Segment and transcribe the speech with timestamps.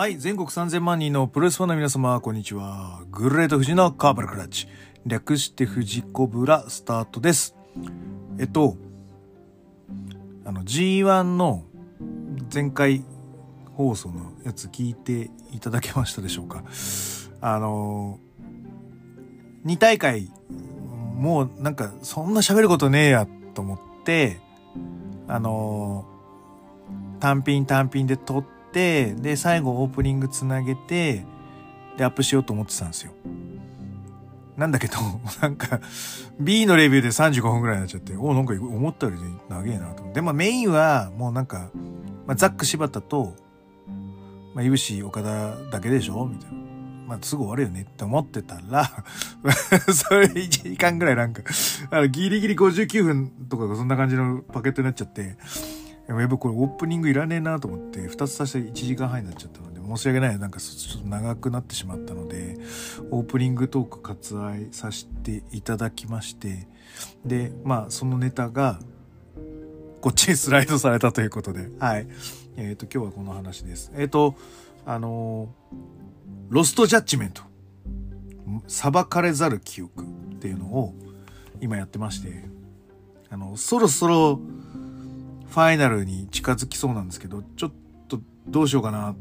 [0.00, 3.02] はい、全国3000万人のプロレスファンの皆様、こんにちは。
[3.10, 4.66] グレート富士のカーブラクラッチ。
[5.04, 7.54] 略して富士コブラスタートです。
[8.38, 8.78] えっと、
[10.46, 11.64] あの G1 の
[12.50, 13.04] 前回
[13.74, 16.64] 放送のやつ聞いていただけましたでしょうか
[17.42, 18.18] あの、
[19.66, 20.30] 2大会、
[21.14, 24.40] もうなんかそんな喋ることねえやと思って、
[25.28, 26.06] あの、
[27.20, 31.24] 単品単品で撮って、で、最後オープニングつなげて、
[31.96, 33.12] で、アップしようと思ってたんですよ。
[34.56, 34.96] なんだけど、
[35.40, 35.80] なんか、
[36.38, 40.12] B のレビューで35分くらいになっちゃって、おなんか思ったより長えなと。
[40.12, 41.70] で、まあメインは、もうなんか、
[42.26, 43.34] まあ、ザック柴田と、
[44.54, 46.26] まあ、いぶし岡田だけでしょ？
[46.26, 46.58] みたいな。
[47.06, 48.84] まあ、すぐ終わるよねって思ってたら、
[49.92, 51.42] それ1時間ぐらいなんか、
[52.08, 55.36] ギリギリ59分とかそんな感じのパケットになっちゃって、
[56.18, 60.38] やっぱこれオープニングいらねえなと思って、2つ足して1時間半になっちゃったので、申し訳ない。
[60.38, 62.58] なんかちょっと長くなってしまったので、
[63.10, 66.66] オープニングトーク割愛させていただきまして、
[67.24, 68.80] で、まあ、そのネタが、
[70.00, 72.06] こっちにスライドされたということで、はい。
[72.56, 73.92] えっ、と、今日はこの話です。
[73.94, 74.34] えっ、と、
[74.86, 76.00] あのー
[76.50, 77.42] ロストジャッジメント。
[78.66, 80.06] 裁かれざる記憶っ
[80.40, 80.94] ていうのを
[81.60, 82.44] 今やってまして、
[83.30, 84.40] あの、そろそろ
[85.50, 87.72] ファイナルに近づきそうなんですけど、ちょっ
[88.08, 89.14] とどうしようかな。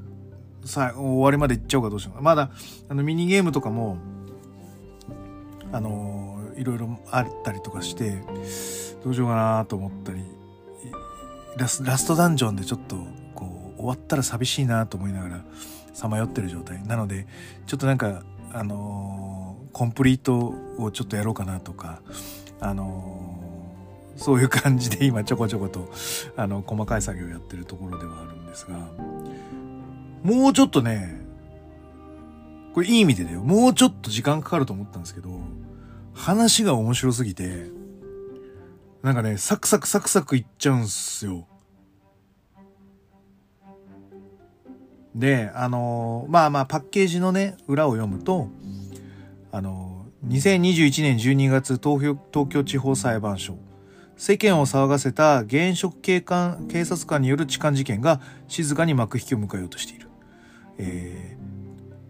[0.66, 2.24] さ終わりまで行っちゃおうかどうしようかな。
[2.24, 2.52] まだ、
[2.90, 3.98] あの、ミニゲームとかも、
[5.72, 8.22] あのーいろいろあったりとかして、
[9.04, 10.20] どうしようかなと思ったり、
[11.56, 12.98] ラスラストダンジョンでちょっと、
[13.34, 15.46] こう、終わったら寂しいなと思いながら、
[15.94, 16.86] さまよってる状態。
[16.86, 17.28] なので、
[17.66, 22.02] ちょっとなんか、あのコンプリートをちょっとやろうかなとか、
[22.60, 23.49] あの
[24.20, 25.90] そういう感じで今ちょこちょこと、
[26.36, 28.78] あの、細かい作業をやってるところではあるんですが、
[30.24, 31.22] もうちょっとね、
[32.74, 33.42] これいい意味でだよ。
[33.42, 35.30] もうちょっと時間かかると思ったんですけど、
[36.14, 37.68] 話が面白すぎて、
[39.02, 41.48] なんかね、サクサクサクサクいっちゃうんすよ。
[45.16, 48.50] で、あのまあまあパッケージのね、裏を読むと、
[49.52, 53.58] あのー2021年12月東京東京地方裁判所、
[54.20, 58.20] 世間を騒がせた現職警官、警察官による痴漢事件が
[58.50, 60.10] 静かに幕引きを迎えようとしている。
[60.78, 61.50] えー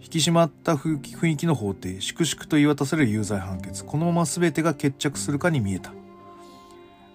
[0.02, 5.94] 引き締まった雰囲気の法廷、粛々と言い渡される有罪判決、このまま全てが決着するかに見えた。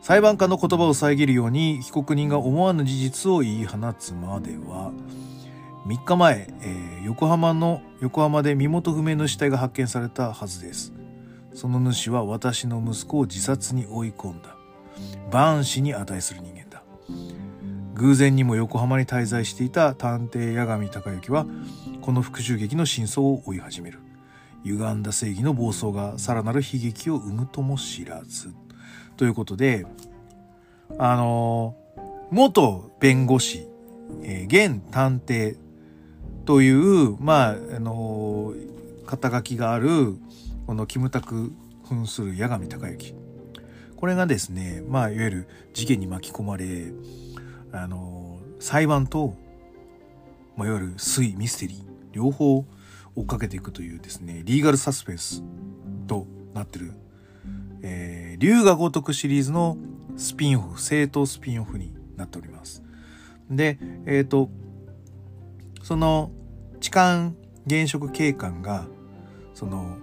[0.01, 4.93] 裁判官の言葉を遮るように被告人が思わぬ事実を言い放つまでは、
[5.89, 10.93] 3日前、えー横浜の、横浜で身元不明の死体が発見されたはずです。
[11.53, 14.54] その主は私の息子を自殺に追い込んだ。
[15.35, 16.85] 万死に値する人間だ。
[17.95, 21.45] 偶然にも横浜に滞在していた探偵八神隆之は、
[22.03, 23.99] この復讐劇の真相を追い始める。
[24.63, 28.55] 歪んだ正義の暴走がさらなる悲劇を生むとも知らず。
[29.17, 29.87] ということで、
[30.99, 31.75] あの
[32.31, 33.67] 元弁護士、
[34.23, 35.57] えー現探偵
[36.45, 40.15] という、まあ、あのー肩書きがある、
[40.69, 41.53] このキムタク
[41.89, 43.24] 扮する八神隆之。
[44.05, 46.93] これがですね、まあ、いわゆる事件に巻き込まれ、
[47.73, 49.35] あの裁判と、
[50.59, 52.67] まあ、いわゆる推ミステリー、両方
[53.17, 55.43] 追っかけていくというですね、リーガルサスペンス
[56.07, 56.93] となってる、
[57.81, 59.79] えー、龍が如くシリーズの
[60.19, 62.83] スピンオフ、正当スピンオフになっております。
[63.49, 64.51] で、えっ、と、
[65.83, 66.31] その、
[66.79, 67.33] 痴漢
[67.67, 68.85] 現職警官が、
[69.55, 69.97] その、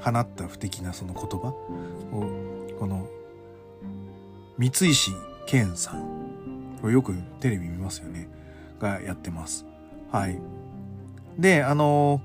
[0.00, 3.08] 放った不敵なその言葉を、この、
[4.62, 5.10] 三石
[5.44, 8.28] 健さん、これよくテレビ見ますよね、
[8.78, 9.66] がやってます。
[10.12, 10.38] はい。
[11.36, 12.20] で、あの、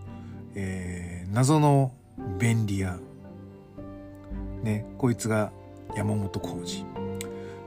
[0.53, 1.93] えー謎の
[2.37, 2.99] 便利屋。
[4.61, 5.51] ね、こいつが
[5.95, 6.85] 山本浩二。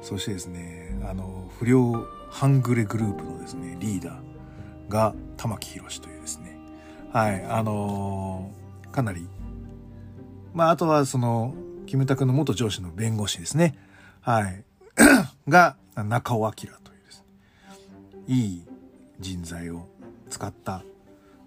[0.03, 6.57] そしてですね、あの、不良半グレグループのですね、リーダーが玉木宏というですね。
[7.13, 9.29] はい、あのーかなり、
[10.55, 11.55] まあ、あとはその、
[11.87, 13.77] キムタクの元上司の弁護士ですね。
[14.21, 14.65] はい。
[15.49, 16.73] が、中尾明という
[17.07, 18.65] ですね、いい
[19.19, 19.89] 人材を
[20.29, 20.83] 使った、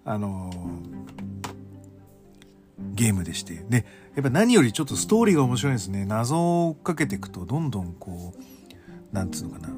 [0.05, 1.33] あのー
[2.91, 3.63] ゲームでして。
[3.69, 3.85] で、
[4.15, 6.05] やっぱ何よりちょっとストーリーが面白いですね。
[6.05, 9.69] 謎を追っかけていくと、どんどんこう、なんつうのかな。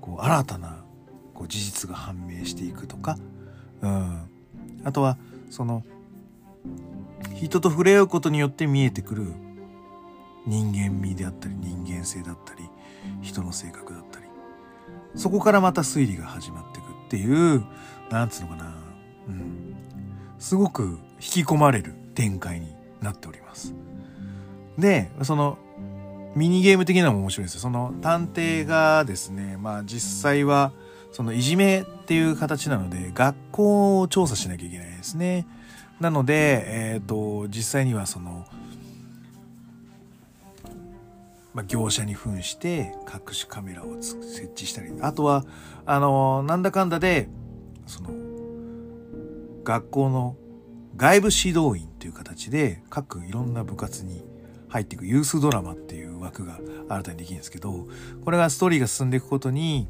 [0.00, 0.84] こう、新たな、
[1.34, 3.18] こう、事実が判明していくとか、
[3.82, 4.28] うん。
[4.84, 5.18] あとは、
[5.50, 5.84] その、
[7.34, 9.32] 人と触れ合うことによって見えてくる
[10.46, 12.68] 人間味であったり、人間性だったり、
[13.22, 14.26] 人の性格だったり、
[15.14, 17.64] そこからまた推理が始まっていくっていう、
[18.10, 18.74] なんつうのかな、
[19.28, 19.76] うん、
[20.38, 23.74] すごく引き込まれる展開になっております。
[24.78, 25.58] で、その、
[26.34, 27.60] ミニゲーム的なのも面白いですよ。
[27.60, 30.72] その探偵がですね、まあ実際は、
[31.12, 35.46] そのいじめっていう形なので、学校を調査しなきゃいけないですね。
[36.00, 36.64] なので、
[36.94, 38.46] えっ、ー、と、実際にはその、
[41.54, 44.18] まあ、業者に扮して隠しカメラを設
[44.52, 45.44] 置したり、あとは、
[45.86, 47.28] あの、なんだかんだで、
[47.86, 48.10] その、
[49.62, 50.36] 学校の
[50.96, 54.24] 外部指導員という形で各いろんな部活に
[54.68, 56.58] 入っていくユースドラマっていう枠が
[56.88, 57.86] 新たにできるんですけど、
[58.24, 59.88] これがストーリーが進んでいくことに、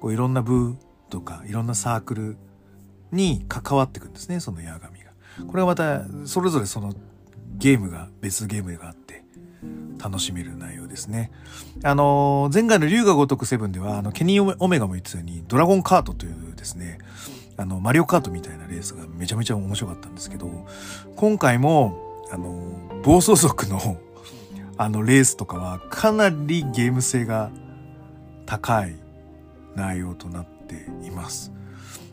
[0.00, 0.76] こういろんな部
[1.10, 2.36] とかいろんなサークル
[3.12, 5.10] に関わっていくんですね、その矢神が。
[5.46, 6.94] これはまた、それぞれその
[7.56, 8.96] ゲームが、別ゲームがあっ、
[10.02, 11.30] 楽しめる内容ですね。
[11.84, 16.98] あの、前回の龍が如くセブンでは、あの、ケニー・オメガも言ってたように、ドラゴンカートというですね、
[17.56, 20.66] あの、マリオカートみたいなレースがめちゃめちゃ面白かったんですけど、
[21.16, 21.98] 今回も、
[22.32, 23.98] あの、暴走族の
[24.82, 27.50] あの、レースとかはかなりゲーム性が
[28.46, 28.96] 高い
[29.74, 31.52] 内容となっています。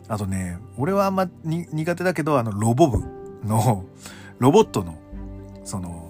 [0.06, 3.02] あとね、俺はあんま苦手だけど、あの、ロボ部
[3.42, 3.86] の、
[4.38, 4.98] ロボットの、
[5.64, 6.07] その、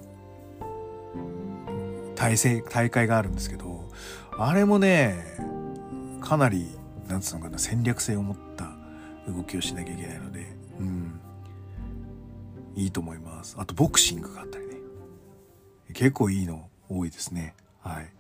[2.19, 3.89] 大会大会があるんですけど
[4.37, 5.39] あれもね
[6.21, 6.67] かなり
[7.07, 8.77] なんつうのかな戦略性を持った
[9.31, 10.47] 動きをしなきゃいけないので
[10.81, 11.21] うん。
[12.75, 13.57] いいと思います。
[13.59, 14.77] あとボクシングがあったりね。
[15.93, 17.55] 結構いいの多いですね。
[17.81, 18.13] はい。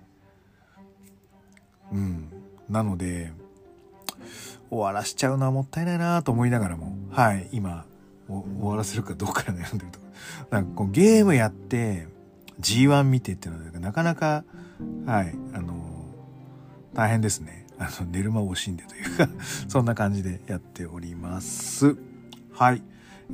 [1.92, 2.28] うん。
[2.68, 3.32] なので
[4.68, 7.86] 終わらしちゃうのはもったいないなと思いながらもはい今
[8.28, 10.06] 終わらせるかどうか悩んでるとか
[10.50, 12.08] なんかこうゲームやって
[12.60, 14.44] G1 見てっていうのはなかなか、
[15.06, 15.74] はい、あの
[16.94, 17.66] 大変ですね。
[17.78, 19.28] あの、寝る間を惜しんでというか
[19.68, 21.96] そんな感じでやっております。
[22.52, 22.82] はい。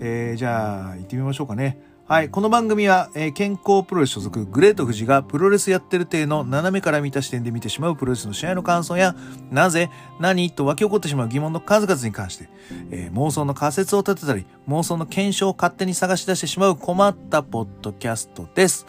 [0.00, 1.78] えー、じゃあ、行ってみましょうかね。
[2.06, 2.28] はい。
[2.28, 9.16] この番組は、えー、健康プロレス所属グレート富士がプロレスやってる体の斜めから見た視点で見てしまうプロレスの試合の感想や、
[9.50, 9.88] なぜ、
[10.20, 12.50] 何と湧き起こってしまう疑問の数々に関して、
[12.90, 18.86] えー、妄想の仮説を立てたり、妄想の検証を勝手に探し出してしまう困ったポッドキャストです。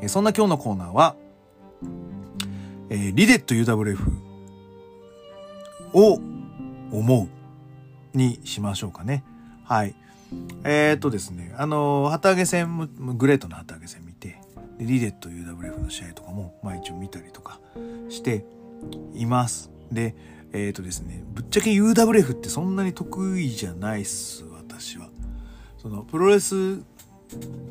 [0.00, 1.16] えそんな今日のコーナーは、
[2.90, 3.98] えー、リデット UWF
[5.92, 6.20] を
[6.92, 7.28] 思
[8.14, 9.24] うにしましょうかね。
[9.64, 9.94] はい。
[10.64, 14.38] えー、っとですね、あの、旗揚げ戦、グレートの旗揚げ戦見て、
[14.78, 17.60] リデット UWF の試合とかも、まあ一応見たりとか
[18.08, 18.44] して
[19.14, 19.70] います。
[19.90, 20.14] で、
[20.52, 25.08] えー、っとですね、ぶっちゃけ UWF ってそんなに得意じゃないっす、私は。
[25.78, 26.82] その、プロレス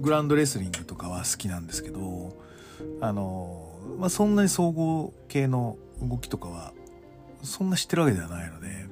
[0.01, 2.35] グランドレスリングとかは好きなんですけど
[3.01, 6.73] あの、まあ、そんなに総合系の動きとかは
[7.43, 8.87] そんな知ってるわけではないので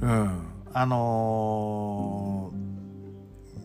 [0.00, 0.60] うん。
[0.72, 2.52] あの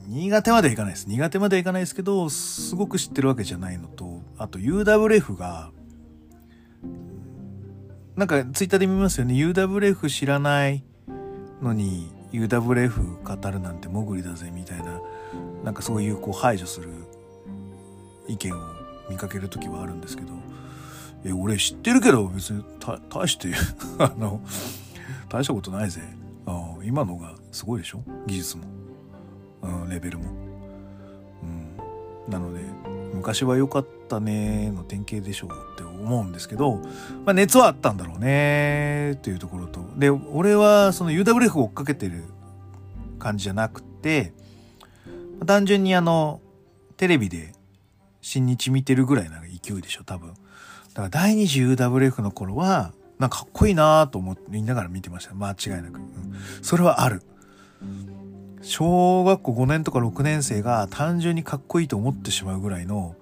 [0.10, 1.08] ー、苦手まではいかないです。
[1.08, 5.72] 苦手まではいかないですけどすごく知ってるわけじゃないのとあと UWF が
[8.16, 9.36] なんかツイッターで見ますよね。
[9.36, 10.84] UWF 知らない
[11.62, 15.02] のに UWF 語るなんて潜りだぜみたいな。
[15.64, 16.90] なんかそういうこう排除する
[18.28, 18.62] 意見を
[19.10, 20.30] 見かける時はあるんですけど
[21.24, 22.64] え俺知ってるけど別に
[23.10, 23.50] 大して
[24.00, 24.42] あの
[25.30, 26.02] 大したことないぜ。
[26.48, 28.04] あ今のがすごいでしょ？
[28.28, 28.64] 技術も、
[29.64, 30.26] うん、レベルも、
[31.42, 31.46] う
[32.30, 32.60] ん、なので
[33.16, 36.76] 昔は良かったねの典型でしょうって思うんですけど、
[37.26, 39.84] まあ、熱はあったんだろうねっていうところと。
[39.98, 42.26] で俺はその UWF を追っかけてる
[43.18, 44.34] 感じじゃなくて
[45.46, 46.42] 単純にあの、
[46.98, 47.54] テレビで
[48.22, 50.30] 新日見てるぐらいな勢いでしょ、多分。
[50.30, 55.34] だから第二次 UWF の頃は、なんかかっこいいなと思って言いながら見てました。
[55.34, 56.00] 間違いなく。
[56.00, 56.04] うん、
[56.62, 57.22] それはある。
[58.62, 63.16] 小学校5年とか6年生が単純にかっこいいと思ってしまうぐらいの、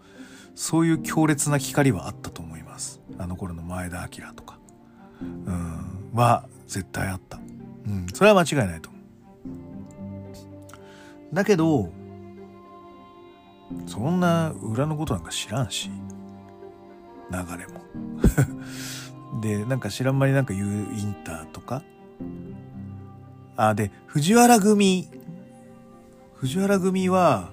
[0.56, 3.02] そういう強烈な光はあったと思います。
[3.18, 4.58] あの頃の前田明とか。
[5.22, 7.40] うん、は絶対あった。
[7.86, 9.02] うん、それは間違いないと思う。
[11.36, 11.92] だけど、
[13.88, 15.90] そんな裏のことなんか知らんし。
[17.32, 17.82] 流れも。
[19.42, 21.84] でなんか知らん間になんか言うインターとか。
[23.56, 25.10] あで藤原組。
[26.36, 27.52] 藤原組は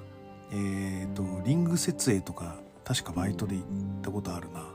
[0.50, 3.64] えっ、ー、とリング設営とか確かバイトで行っ
[4.02, 4.66] たことあるな。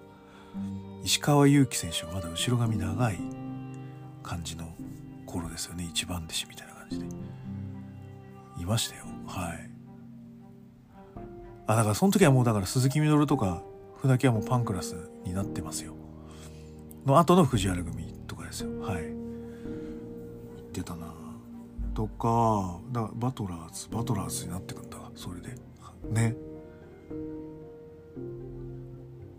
[1.03, 3.19] 石川祐希選手はまだ後ろ髪長い
[4.23, 4.73] 感じの
[5.25, 5.87] 頃ですよね。
[5.91, 7.05] 一番弟子みたいな感じで。
[8.59, 9.03] いましたよ。
[9.27, 9.74] はい。
[11.67, 13.63] あだからその時はもうだから鈴木みのるとか
[13.97, 15.93] 船木はもうパンクラスになってますよ。
[17.05, 18.79] の後の藤原組とかですよ。
[18.81, 19.03] はい。
[19.03, 21.13] 言ってたな。
[21.93, 25.55] とかだバトラーズバトラーズになってくんだそれで。
[26.09, 26.35] ね。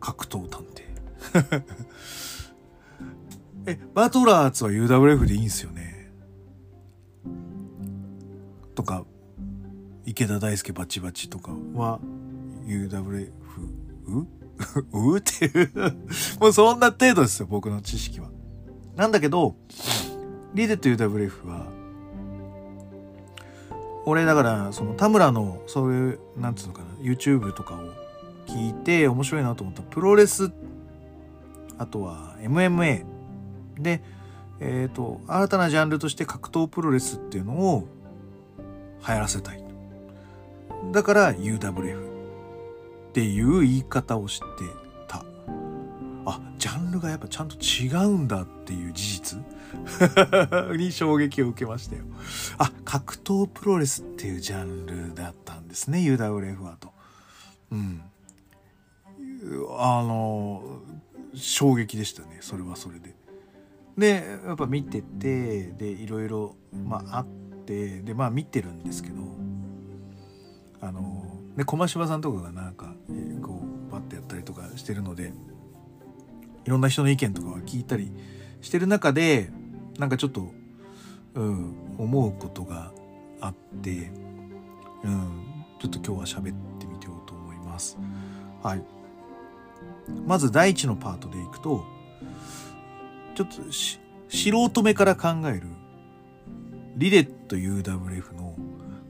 [0.00, 1.64] 格闘探偵。
[3.66, 6.12] えバトラーズは UWF でいいんすよね。
[8.74, 9.04] とか
[10.06, 11.98] 池田大輔バチバチとかは
[12.64, 13.28] UWF
[14.06, 14.26] う？
[15.16, 15.18] う？
[15.18, 15.70] っていう。
[16.40, 18.28] もうそんな程度ですよ僕の知識は。
[18.94, 19.56] なんだけど
[20.54, 21.66] リデット UWF は
[24.06, 27.78] 俺だからその田村のそういうなんつうのかな YouTube とかを
[28.46, 30.52] 聞いて面白いなと思ったプロレス
[31.76, 33.04] あとは MMA
[33.78, 34.00] で
[34.60, 37.88] えっ、ー、と新たなジャンルとして格闘プロレスっていうのを
[39.06, 39.65] 流行らせたい。
[40.92, 41.98] だから UWF
[43.08, 44.46] っていう言い方をして
[45.08, 45.24] た。
[46.26, 49.38] あジャンルがやっぱちゃんと違うんだっていう事実。
[50.76, 52.02] に衝撃を受けましたよ。
[52.58, 56.92] あ格闘プロレスっていうジャンルだったんですね UWF はと。
[57.72, 58.02] うん。
[59.78, 60.80] あの
[61.34, 63.14] 衝撃でしたねそれはそれで。
[63.96, 67.26] でやっぱ見ててでいろいろまああっ
[67.64, 69.22] てでまあ見てるんですけど
[70.80, 71.24] あの
[71.56, 72.94] で駒島さんとかがなんか
[73.42, 75.32] こうバッてやったりとかしてるので
[76.64, 78.10] いろんな人の意見とかは聞いたり
[78.60, 79.50] してる中で
[79.98, 80.52] なんかちょっと、
[81.34, 82.92] うん、思うことが
[83.40, 84.10] あって、
[85.04, 87.98] うん、ちょっと今日は喋ってみてようと思います。
[88.62, 88.82] はい。
[90.26, 91.84] まず第一のパートでいくと、
[93.34, 94.00] ちょっと素
[94.70, 95.62] 人目から考える
[96.96, 98.54] リレット UWF の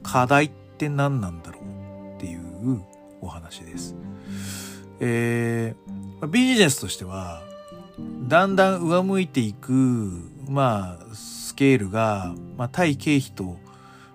[0.03, 1.56] 課題って何なんだろう
[2.57, 2.81] いう
[3.21, 3.95] お話です。
[4.99, 7.41] えー、ビジネスとしては、
[8.27, 9.71] だんだん上向いていく、
[10.49, 13.57] まあ、スケールが、まあ、対経費と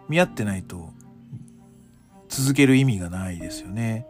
[0.09, 0.91] 見合ってないと
[2.29, 4.07] 続ける意味がないですよね。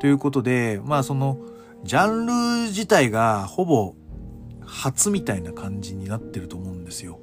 [0.00, 1.38] ということで、まあその、
[1.84, 3.94] ジャンル自体がほぼ
[4.64, 7.20] 初みたいな感じになってると思うんですよ。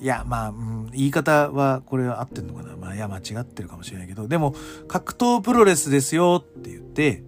[0.00, 2.76] いや、まあ、うん、言い方はこれは合ってんのかな。
[2.76, 4.54] まあ、いや、間違ってるかもしれないけど、でも、
[4.88, 7.22] 格闘プロレスですよって言って、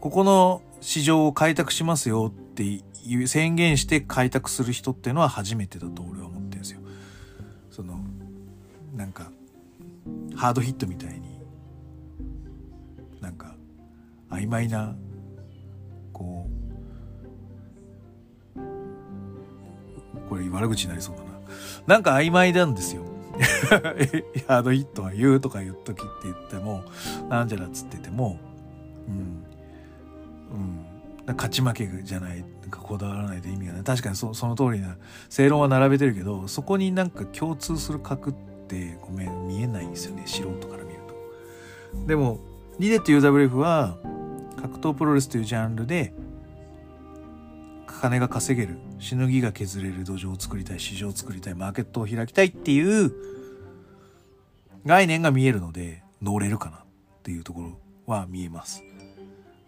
[0.00, 2.82] ここの市場を開拓しますよって
[3.26, 6.80] 宣言して開拓する人っていうのは初めてだと俺は思ってるんですよ。
[7.70, 8.00] その、
[8.96, 9.30] なんか、
[10.34, 11.40] ハードヒットみたいに、
[13.20, 13.54] なんか、
[14.30, 14.96] 曖昧な、
[20.32, 21.30] これ悪口になりそうだな。
[21.86, 23.02] なんか曖昧なんですよ。
[24.48, 26.84] ハードヒットは言うとか言っときって言っても、
[27.28, 28.38] なんじゃらっつってても、
[29.08, 29.44] うん、
[31.28, 33.84] うん、勝ち負けじゃないなんかこだわらないと意味がない。
[33.84, 34.96] 確かにそその通りな
[35.28, 38.34] 正論は並べてるけどそこになんか共通する核っ
[38.68, 40.22] てごめん見えないんですよね。
[40.24, 42.06] 素人から見ると。
[42.06, 42.38] でも
[42.78, 43.98] リデット UWF は
[44.62, 46.14] 格闘プロレスというジャンルで
[48.02, 53.14] 金が稼げるしのぎが削れる土壌を作りたい市場を作りたいマーケットを開きたいっていう
[54.84, 56.80] 概念が見えるので乗れるかなっ
[57.22, 58.82] ていうところは見えます。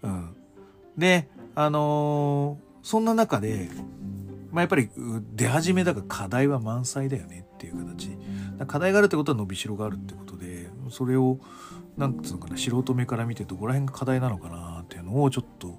[0.03, 0.37] うん、
[0.99, 3.69] で、あのー、そんな中で、
[4.50, 4.91] まあ、やっぱり
[5.37, 8.19] 出始めだから課題は満載だよねっていう形。
[8.67, 11.38] 課題があるってことは伸びしろがあるってことで、それを、
[11.97, 15.79] なんつうのかな、素人目から見てどこら辺が課題なのかなっていうのをちょっと、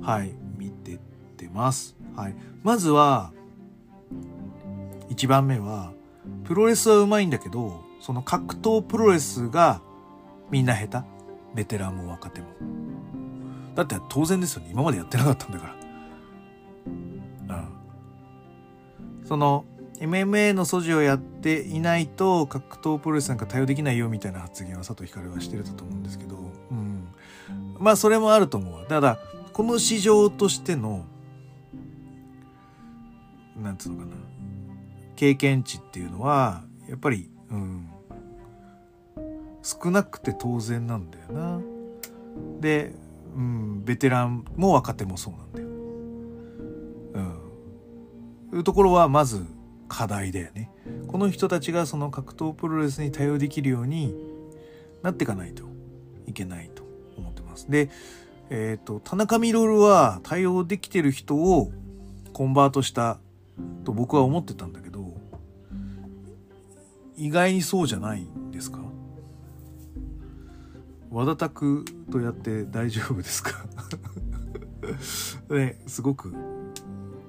[0.00, 0.32] はい、
[1.58, 1.96] ます。
[2.16, 2.36] はい。
[2.62, 3.32] まずは、
[5.10, 5.92] 1番目は、
[6.44, 9.82] プロレスは上手いんだけど、その格闘プロレスが
[10.50, 11.18] みんな下手。
[11.54, 12.46] ベテランも若手も。
[13.78, 15.76] だって当然ですよね今までやってなかったんだから
[17.54, 19.64] うんその
[20.00, 26.38] MMA の素地をやっていないと格闘プロレスなんか対応できないよみたいな発言は佐藤光はしてると思うんですけど、
[26.72, 27.08] うん、
[27.78, 29.20] まあそれもあると思うただ
[29.52, 31.04] この市場としての
[33.62, 34.12] なんつうのかな
[35.16, 37.88] 経験値っていうのはやっぱり、うん、
[39.62, 41.60] 少なくて当然なんだよな。
[42.60, 42.94] で
[43.34, 45.68] うん、ベテランも若手もそうなんだよ。
[48.50, 48.58] うん。
[48.58, 49.44] いうところはまず
[49.88, 50.70] 課題だよね。
[51.06, 54.14] この人たちがその格闘プロレスに対応できるように
[55.02, 55.62] なっていかないと
[56.26, 56.82] いけないと
[57.16, 57.70] 思ってます。
[57.70, 57.90] で、
[58.50, 61.70] えっ、ー、と、田中ミロルは対応できてる人を
[62.32, 63.18] コンバートした
[63.84, 65.16] と僕は思ってたんだけど、
[67.16, 68.80] 意外にそうじゃないんですか？
[71.10, 73.64] 和田拓とやって大丈夫ですか？
[75.50, 76.34] ね、すごく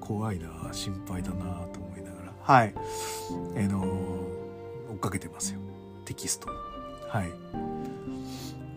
[0.00, 2.74] 怖いな心配だなと思いながらはい。
[3.56, 3.80] えー、の
[4.92, 5.60] 追っかけてますよ。
[6.04, 6.48] テキスト。
[7.08, 7.32] はい。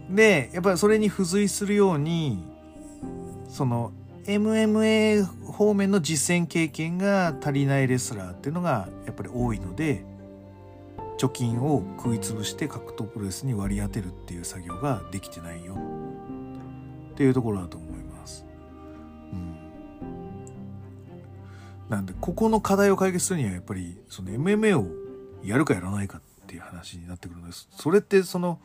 [0.10, 2.44] で、やっぱりそれに付随するように、
[3.50, 3.92] その
[4.26, 10.06] MMA 方面の実践経験が足りないレスラーっていうのがやっぱり多いので、
[11.18, 15.76] 貯金を食い潰して格闘プロレスに割り当てるっていう作業ができてないよ
[17.14, 18.46] っていうところだと思います。
[19.32, 19.58] うん。
[21.90, 24.88] なんでここの課題を解決するにはやっぱりその MMA を
[25.44, 27.68] やるかやらないかっていう話になってくるんです。
[27.72, 28.60] それってその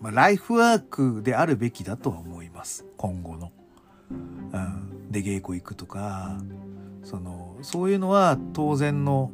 [0.00, 2.84] まあ、ライフワークであるべきだとは思います。
[2.96, 3.52] 今後の。
[4.10, 4.14] う
[4.58, 6.38] ん、で稽古行くとか
[7.02, 9.32] そのそういうのは当然の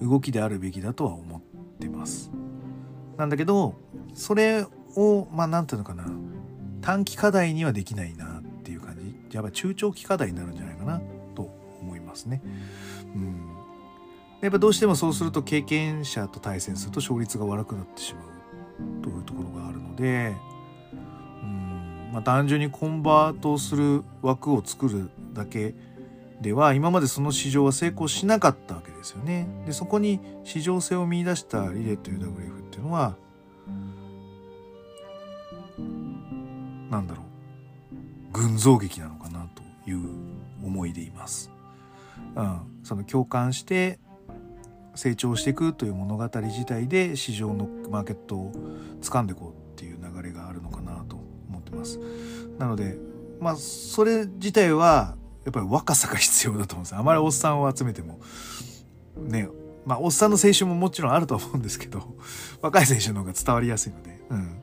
[0.00, 1.40] 動きであるべきだとは思っ
[1.80, 2.30] てます。
[3.16, 3.74] なんだけど
[4.14, 6.06] それをまあ何ていうのかな。
[6.82, 9.36] 短期課題にはできないなっていう感じ。
[9.36, 11.00] やっぱ中長期課題になるんじゃないかな。
[11.34, 12.40] と思いますね。
[13.14, 13.56] うん、
[14.40, 18.35] やっぱどうしてもそうすると経験者と対戦すると勝率が悪くなってしまう。
[19.02, 20.34] というところがあるので、
[21.42, 25.74] うんまあ、単純にコンバートする枠を作るだけ
[26.40, 29.48] では今までその市場は成功しなかったわけですよね。
[29.64, 33.16] でそこに市場性を見出したリレーという WF っていうのは
[36.90, 37.26] なんだろう
[38.32, 40.00] 群像劇なのかなという
[40.62, 41.50] 思いでいます。
[42.34, 43.98] うん、その共感して
[44.96, 48.52] 成長していくという物語自体で市場のマーケットを
[49.00, 51.16] 掴んでいこうっていう流れがあるのかなと
[51.48, 52.00] 思ってます。
[52.58, 52.98] なので
[53.40, 58.18] まあそれ自体はやっぱり若さが必要だと思うんですあまりおっさんを集めても
[59.16, 59.48] ね
[59.84, 62.16] まあおっさんの青春ももちろんあるとは思うんですけど
[62.62, 64.24] 若い青春の方が伝わりやすいので。
[64.30, 64.62] うん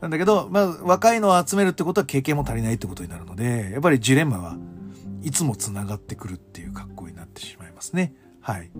[0.00, 4.56] なんだけど、まあ、若いのを集めるってことは経験も足りないってことになるので、やっぱりジレンマは
[5.22, 8.14] いつも繋がってくるっていう格好になってしまいますね。
[8.40, 8.70] はい。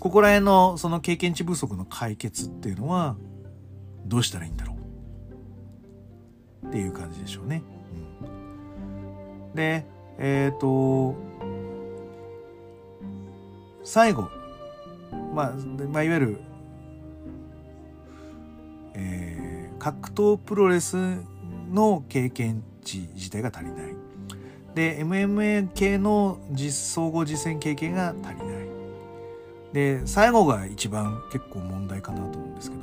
[0.00, 3.16] ここら辺のその経験値不足の解決っていうのは
[4.06, 4.76] どうしたらいいんだろ
[6.62, 6.66] う？
[6.68, 7.62] っていう感じでしょうね。
[9.48, 9.84] うん、で
[10.18, 11.16] えっ、ー、と
[13.82, 14.28] 最後、
[15.34, 15.52] まあ、
[15.90, 16.40] まあ、いわゆる、
[18.94, 20.96] えー、格闘プロレス
[21.72, 23.96] の経験値自体が足りない。
[24.74, 28.57] で MMA 系の実総合実践経験が足りない。
[29.72, 32.82] で最後が一番結構問題かなと思うんですけど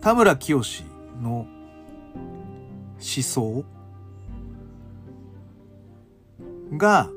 [0.00, 0.60] 田村清
[1.22, 1.48] の思
[2.98, 3.64] 想
[6.76, 7.10] が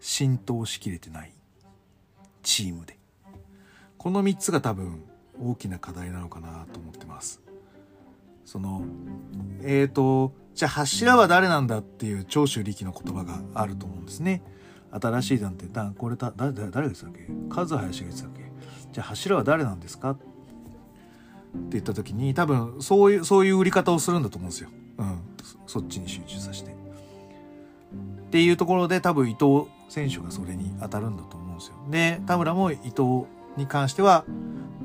[0.00, 1.32] 浸透しきれてない
[2.42, 2.98] チームで。
[4.04, 5.02] この3つが多分
[5.42, 7.40] 大きな課題なのかなと思ってます。
[8.44, 8.82] その
[9.62, 14.42] えっ、ー、とじゃあ柱は誰なんだっていう長州力の言葉があると思うんですね。
[15.00, 17.26] 新しい団体だこれだ誰誰が言ってたっけ？
[17.48, 18.42] 和林が言ってたっけ？
[18.92, 20.10] じゃあ柱は誰なんですか？
[20.10, 20.24] って
[21.70, 24.70] 言った時に多分そういうそういう売り方をするんだと思うんですよ。
[24.98, 25.20] うん、
[25.66, 26.70] そっちに集中させて。
[26.70, 26.74] っ
[28.30, 31.74] ていうところで多分伊藤選手がそれに当たるんだと思うんですよ。
[31.90, 33.26] で田村も伊藤
[33.56, 34.24] に関しては、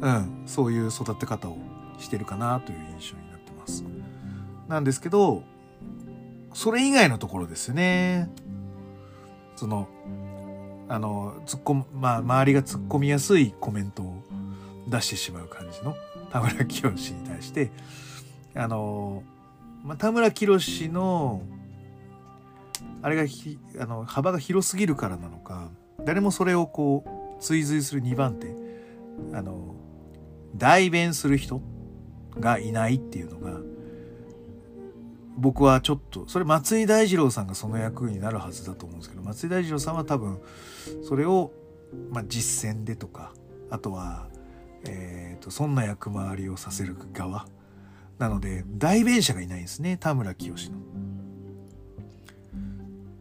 [0.01, 1.57] うん、そういう育て方を
[1.97, 3.83] してるかなという印象になってます。
[4.67, 5.43] なんですけど
[6.53, 8.29] それ以外のところですね。
[9.59, 9.89] その
[10.87, 14.23] あの突っ込むまあ周りが突っ込みやすいコメントを
[14.87, 15.97] 出してしまう感じの
[16.31, 17.69] 田村清に対して
[18.55, 19.21] あの、
[19.83, 21.41] まあ、田村清の
[23.01, 25.69] あれがひあの幅が広すぎるからなのか
[26.05, 28.55] 誰もそれをこう追随する2番手
[29.33, 29.75] あの
[30.55, 31.61] 代弁する人
[32.39, 33.59] がいないっていうのが
[35.39, 40.39] 僕はちょっとそれ松井大二郎さんがその役になるはずだと思うんですけど松井大二郎さんは多分
[41.03, 41.51] それを、
[42.11, 43.33] まあ、実践でとか
[43.69, 44.27] あとは、
[44.85, 47.47] えーと、そんな役回りをさせる側
[48.17, 50.77] なので代弁者がいないんですね田村清の。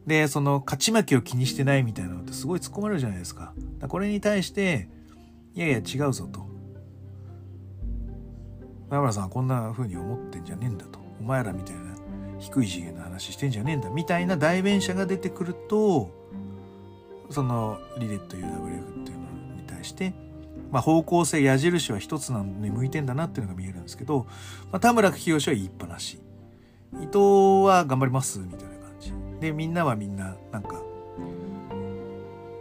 [0.06, 3.52] でその勝ち負けを気にしてないみたいなのってすごい突っ込まれるじゃないですか。
[3.88, 4.88] これに対して
[5.54, 6.48] いやいや違うぞと。
[8.88, 10.98] 田村さんはこんな風に思ってんじゃねえんだと。
[11.20, 11.87] お前らみたいな
[12.38, 16.10] 低い次元の話してんじゃねえんだみたいな代弁者が出てくると
[17.30, 20.14] そのリレット UWF っていうのに対して、
[20.70, 24.26] まあ、方向性矢印は一つなのに向いてんだなっていうのが見えるんですけど、
[24.70, 26.20] まあ、田村清は言いっぱなし。
[26.94, 27.18] 伊藤
[27.66, 29.12] は頑張りますみたいな感じ。
[29.40, 30.82] でみんなはみんななんか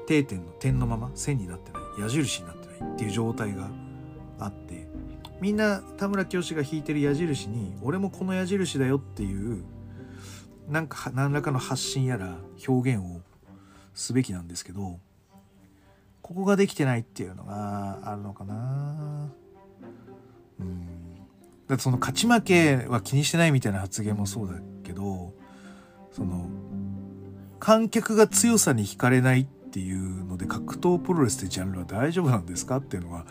[0.05, 3.69] 定点の点のまま線になってない矢印になってないっていう状態が
[4.39, 4.86] あって
[5.39, 9.63] みんな田村清が引いてる矢印に俺もこの矢印だよっていう
[10.67, 13.21] なんか何らかの発信やら表現を
[13.93, 14.99] すべきなんですけど
[16.21, 19.31] ここができてないっていうのがあるのかな。
[20.59, 21.15] うん。
[21.67, 25.33] だってその勝ち負けは気にしてないみたいな発言もそうだけど
[26.11, 26.49] その
[27.59, 33.25] 観客が強さに惹かれないっていうので格闘プロレスってジャンルは大丈夫なんですかっていうのが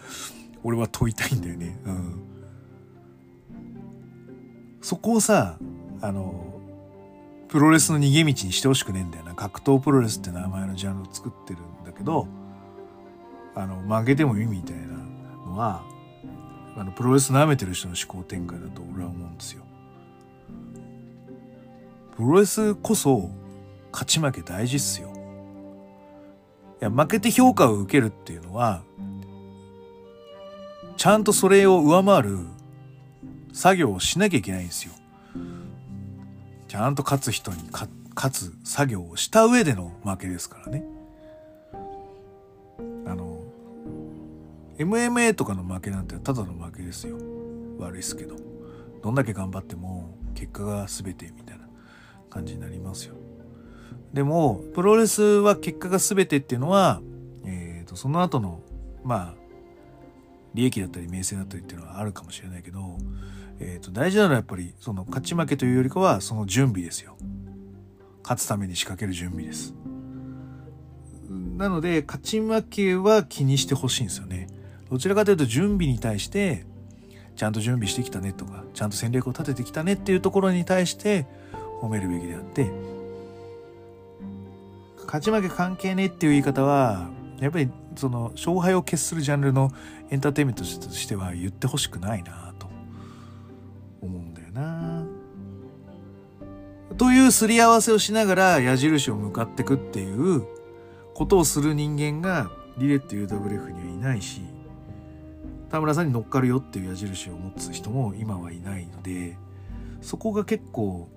[0.66, 1.78] 俺は問いたいんだよね。
[1.84, 2.22] うん、
[4.80, 5.58] そこをさ
[6.00, 6.60] あの
[7.46, 12.26] プロレスの逃げ道にしてほしくねえんだよな格闘プロレスって名前のジャンルを作ってるんだけど
[13.54, 14.86] あの負けてもいいみたいな
[15.46, 15.84] のは
[16.76, 19.62] あのプロレス舐めてる人の思考展開だと俺は思うんですよ。
[22.16, 23.30] プロレスこそ
[23.92, 25.12] 勝ち負け大事っすよ。
[26.82, 28.82] いや負けて評価を受けるっていうのは
[30.96, 32.38] ちゃんとそれを上回る
[33.52, 34.92] 作業をしなきゃいけないんですよ。
[36.68, 37.90] ちゃんと勝つ人に勝
[38.32, 40.84] つ作業をした上での負けですからね。
[43.06, 43.40] あの
[44.78, 47.16] MMA とかの負けなんてただの負けですよ。
[47.78, 48.36] 悪いっすけど。
[49.02, 51.68] どんだけ頑張っても結果が全てみたいな
[52.28, 53.14] 感じになりますよ。
[54.12, 57.00] でもプロレスは結果が全てっていうのは、
[57.44, 58.62] えーと、その後の
[59.04, 59.35] まあ
[60.56, 62.98] 利益だったり名声だったりっていうのはあるかもしれないけど、
[63.60, 67.16] えーと、大事なのはやっぱりその勝ち負けというよりかはその準備ですよ。
[68.22, 69.74] 勝つために仕掛ける準備です。
[71.56, 74.48] なので勝ち負けは気にしてほしいんですよね。
[74.90, 76.64] どちらかというと準備に対して
[77.36, 81.26] ちゃんと準備してきたねとかちゃんと戦略を立ててきたねっていうところに対して
[81.82, 82.70] 褒めるべきであって
[85.04, 87.08] 勝ち負け関係ねっていう言い方は
[87.40, 89.72] やっぱりその勝敗を決するジャンルの
[90.10, 92.68] エンターテインメントとしては言ってほしくないなと
[94.00, 95.04] 思うんだよな。
[96.96, 100.44] というすり合わせをしながら矢印を向かってくっていう
[101.14, 104.42] ことをする人間がリレット UWF にはいないし
[105.70, 109.36] 田村さんに乗っかるよっていう矢印を持つ人も今はいないので
[110.00, 111.08] そこが結構、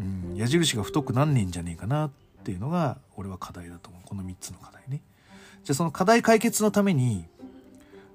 [0.00, 2.10] うん、矢印が太くなんねえんじゃねえかなっ
[2.44, 5.02] ていうのが俺は課題だと思うこの3つの課題ね。
[5.64, 7.26] じゃあその課題解決のために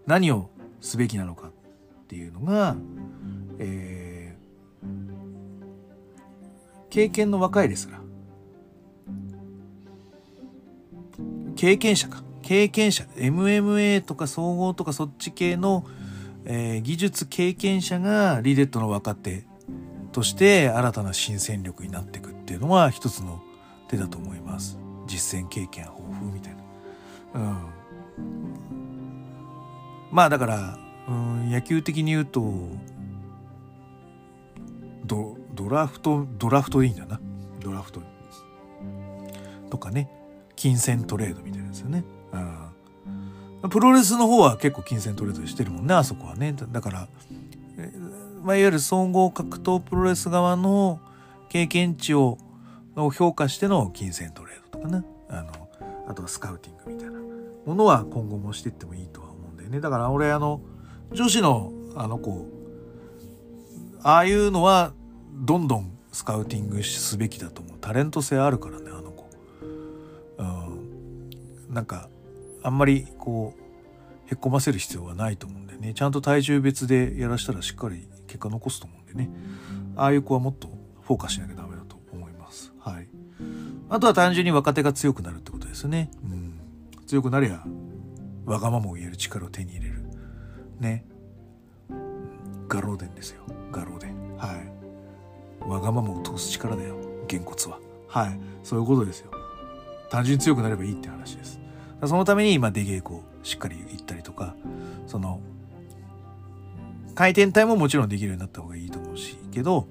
[0.05, 0.49] 何を
[0.81, 1.51] すべきなのかっ
[2.07, 2.75] ていうのが、
[3.59, 4.87] えー、
[6.89, 7.99] 経験の若いですら。
[11.55, 12.23] 経験者か。
[12.41, 13.05] 経験者。
[13.15, 15.85] MMA とか総合とかそっち系の、
[16.45, 19.45] えー、技術経験者がリデットの若手
[20.11, 23.41] として新たな新戦力になっていくっていうのは一つの
[23.87, 24.77] 手だと思います。
[25.07, 26.52] 実践経験豊富みたいな。
[27.33, 27.57] うん。
[30.11, 32.41] まあだからうん野球的に言うと
[35.05, 37.19] ドドラフトドラフトでいいんだな。
[37.59, 38.01] ドラフト
[39.69, 40.09] とかね。
[40.55, 42.05] 金銭トレードみたいなですよね。
[43.63, 46.55] うん、プロレスの方は結構金銭トレードしてるもんねあそこはね。
[46.71, 47.07] だから、
[48.43, 51.01] まあ、いわゆる総合格闘プロレス側の
[51.49, 52.37] 経験値を
[53.13, 55.03] 評価しての金銭トレードとかね。
[55.29, 55.51] あの
[56.07, 57.12] あとはスカウティングみたいな。
[57.65, 59.79] ものは今後もしていってもいいとは思うんだよね。
[59.79, 60.61] だから俺あの
[61.11, 62.45] 女子のあの子
[64.01, 64.93] ああいうのは
[65.33, 67.77] どんどんスカウティングすべきだと思う。
[67.79, 69.29] タレント性あるからねあの子。
[70.37, 71.73] うん。
[71.73, 72.09] なんか
[72.61, 75.93] あんまりこうへこませる必要はないと思うんでね。
[75.93, 79.29] ちゃんと体重別でやらしたらしっかり結果残すと思うんでね。
[79.95, 80.67] ああいう子はもっと
[81.01, 82.73] フォーカスしなきゃダメだと思います。
[82.79, 83.07] はい。
[83.89, 86.11] あとは単純に若手が強くなるってことですね。
[86.23, 86.42] うん。
[87.05, 87.63] 強くなりゃ
[88.45, 90.03] わがままを言える力を手に入れる。
[90.79, 91.05] ね。
[92.67, 93.43] ガローデンですよ。
[93.71, 94.37] ガローデン。
[94.37, 95.69] はい。
[95.69, 96.95] わがままを通す力だよ。
[97.27, 97.79] げんこつは。
[98.07, 98.39] はい。
[98.63, 99.31] そういうことですよ。
[100.09, 101.63] 単純に強くなればいいって話です。
[102.07, 104.55] そのために今出稽古しっかり行ったりとか
[105.07, 105.39] その
[107.15, 109.87] 回転体ももちろんできるようになった方がいいと思うしけど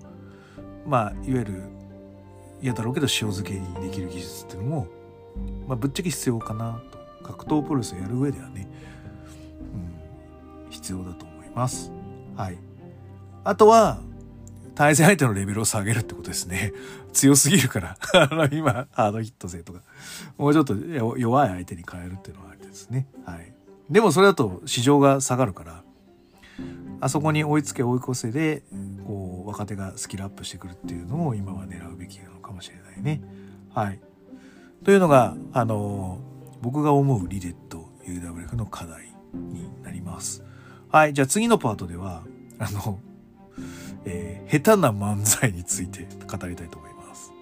[0.86, 1.62] まあいわゆる
[2.60, 4.86] 嫌だろうけど塩漬けにできる技術っていうのも、
[5.66, 6.80] まあ、ぶっちゃけ必要かな。
[7.32, 8.68] 格闘プロレスをやる上ではね、
[10.64, 11.90] うん、必要だと思います。
[12.36, 12.58] はい。
[13.44, 14.00] あとは
[14.74, 16.72] 対戦相手のレベルを下げるってことですね。
[17.12, 17.96] 強すぎるから。
[18.14, 19.80] あの、今、ハードヒット勢とか、
[20.38, 23.06] もうちょっと弱い相手に変えるっていうのはあれですね。
[23.24, 23.52] はい。
[23.90, 25.82] でもそれだと市場が下がるから、
[27.00, 28.62] あそこに追いつけ追い越せで、
[29.06, 33.20] こう、若手がスキルアップしてくるっていうのを今は狙うべきなのかもしれないね。
[33.74, 34.00] はい。
[34.84, 36.20] というのが、あの、
[36.62, 40.44] 僕が思うリレット UWF の課題になります。
[40.90, 41.12] はい。
[41.12, 42.22] じゃあ次のパートでは、
[42.58, 43.00] あの、
[44.04, 47.32] えー、下手な漫才について 語りたいと思います。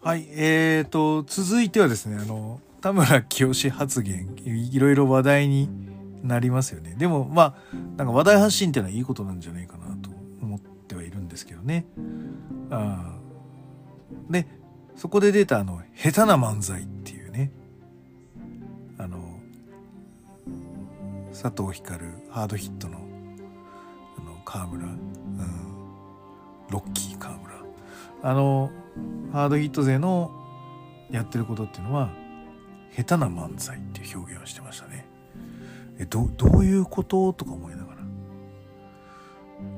[0.00, 5.68] はいえーと続いてはですねあの田村清発言いろいろ話題に
[6.22, 9.85] なりますよねでもまあなんか話題発信っていうのはいいことなんじゃないかな
[11.36, 11.84] ですけどね。
[12.70, 13.14] あ
[14.30, 14.46] で
[14.96, 17.52] そこで出たあの下手な漫才っていうね。
[18.96, 19.18] あの
[21.30, 24.96] 佐藤光ハードヒットのあの川村、うん、
[26.70, 27.54] ロッキー川村。
[28.22, 28.70] あの
[29.32, 30.30] ハードヒット勢の
[31.10, 32.08] やってることっていうのは
[32.96, 35.06] 下手な漫才っていう表現をしてましたね。
[35.98, 37.34] えどどういうこと？
[37.34, 38.00] とか思いながら。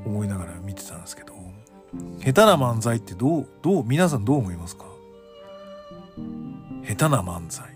[0.06, 1.37] 思いながら見てたんですけど。
[2.20, 4.84] 下手な漫才ってどうどう皆さんどう思いますか？
[6.86, 7.66] 下手な漫才。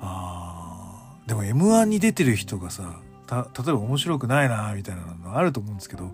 [0.00, 1.28] あー。
[1.28, 6.12] でも m 1に出てる人がさた例えば面白くないなみたいなのあると思うんですけど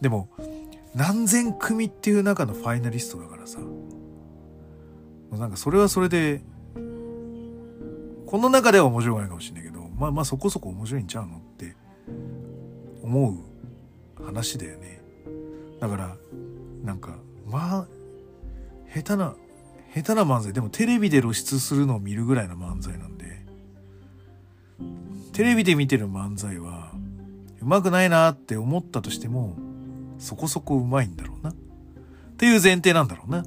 [0.00, 0.28] でも
[0.94, 3.58] 何千組っていう中のファイナリストだからさ
[5.32, 6.42] なんかそれはそれで
[8.26, 11.74] この中では面白くないかもしれないけどまあまあそこそこ面白いんちゃうのって
[13.02, 15.02] 思う話だよね。
[15.80, 16.16] だから
[16.82, 17.16] なんか
[17.46, 17.86] まあ
[18.94, 19.34] 下手な
[19.94, 20.52] 下手な漫才。
[20.52, 23.42] でもテレビで露出するのを見るぐらいの漫才なんで。
[25.32, 26.92] テレビで見てる漫才は
[27.60, 29.56] うまくないなって思ったとしても
[30.18, 31.50] そこそこうまいんだろうな。
[31.50, 31.54] っ
[32.36, 33.38] ていう前提なんだろうな。
[33.38, 33.42] う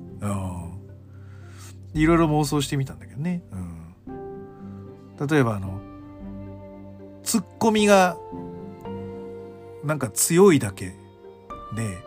[1.97, 1.99] ん。
[1.99, 3.43] いろいろ妄想してみたんだけどね。
[3.51, 5.27] うん。
[5.27, 5.79] 例えばあの
[7.23, 8.17] ツッコミが
[9.83, 10.95] なんか強いだけ
[11.75, 11.97] で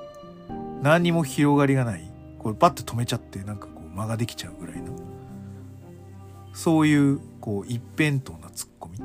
[0.82, 2.10] 何にも広がりがない。
[2.38, 4.92] これバッて止めちゃってなんかこう間ができちゃうぐらいの。
[6.52, 8.98] そういうこう一辺倒なツッコミ。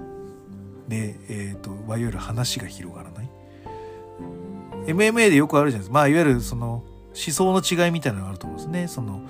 [0.88, 3.30] で、えーと、いわゆる話が広がらない。
[4.86, 5.94] MMA でよくあるじゃないですか。
[5.94, 6.84] まあいわゆるその
[7.14, 8.88] 思想の違いみたいなのがあると思うんですね。
[8.88, 9.22] その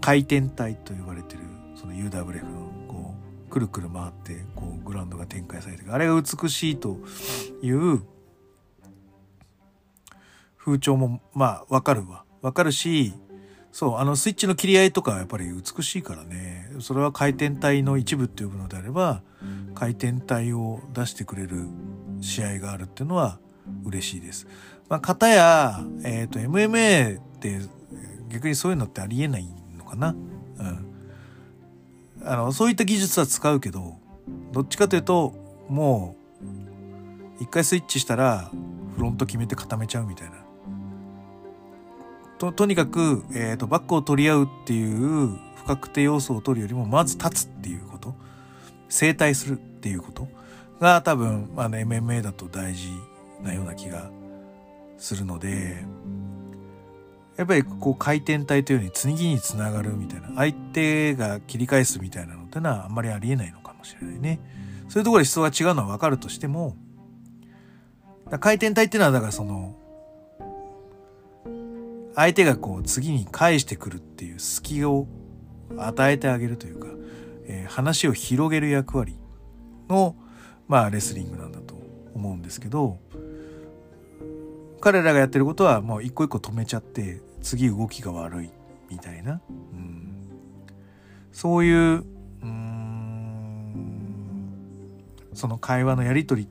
[0.00, 1.40] 回転体と言われてる
[1.74, 3.14] その UWF のこ
[3.48, 6.98] うくるくる回ってこうグラウンドが展開されてあれが美しいと
[7.60, 8.02] いう
[10.66, 13.14] 風潮もまあわかるわわかるし
[13.70, 19.22] そうあのスイッチの切り合いとかはやっぱり美しいからねそれは回転体の一部って呼ぶのであれば
[19.74, 21.68] 回転体を出してくれる
[22.20, 23.38] 試合があるっていうのは
[23.84, 24.46] 嬉しいです。
[24.88, 27.60] まあ、方や、えっ、ー、と MMA って
[28.28, 30.10] 逆にそういうのってありえないのかな。
[30.10, 30.86] うん。
[32.24, 33.98] あのそういった技術は使うけど
[34.52, 35.34] どっちかというと
[35.68, 36.16] も
[37.38, 38.50] う一回スイッチしたら
[38.96, 40.45] フロント決めて固めちゃうみたいな。
[42.38, 48.14] ととにかく、えーと、バックを取り合うっていう不確定要素を取るよりもまず立つっていうこと
[48.88, 50.28] 整体するっていうこと
[50.80, 52.90] が多分あの MMA だと大事
[53.42, 54.10] なような気が
[54.98, 55.84] するので
[57.36, 64.40] やっぱりこう回転体というように次につながるみたいな相手が切り返すみたいなのってのはあんまりありえないのかもしれないね。
[64.88, 66.76] そういうところで思想が違うのは分かるとしても
[68.40, 69.76] 回転体っていうのはだからその
[72.16, 75.06] 相手がこう次に返してくるっていう隙を
[75.76, 76.88] 与えてあげるというか、
[77.46, 79.16] えー、話を広げる役割
[79.88, 80.16] の
[80.66, 81.74] まあレスリングなんだと
[82.14, 82.98] 思うんですけど
[84.80, 88.50] 彼らがやってることはもう一個一個止めちゃって次動きが悪い
[88.88, 90.28] みたいな、うん、
[91.32, 92.04] そういう
[95.34, 96.48] その会話のやり取り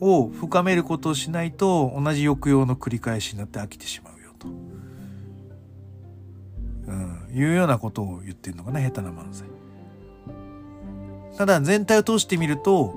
[0.00, 4.15] を深めることをしないと同じ抑揚の繰り返しになって飽きてしまう。
[6.86, 9.46] と、うん、いうようなことを言ってるのかな下手な漫才。
[11.36, 12.94] ただ全体を通してみると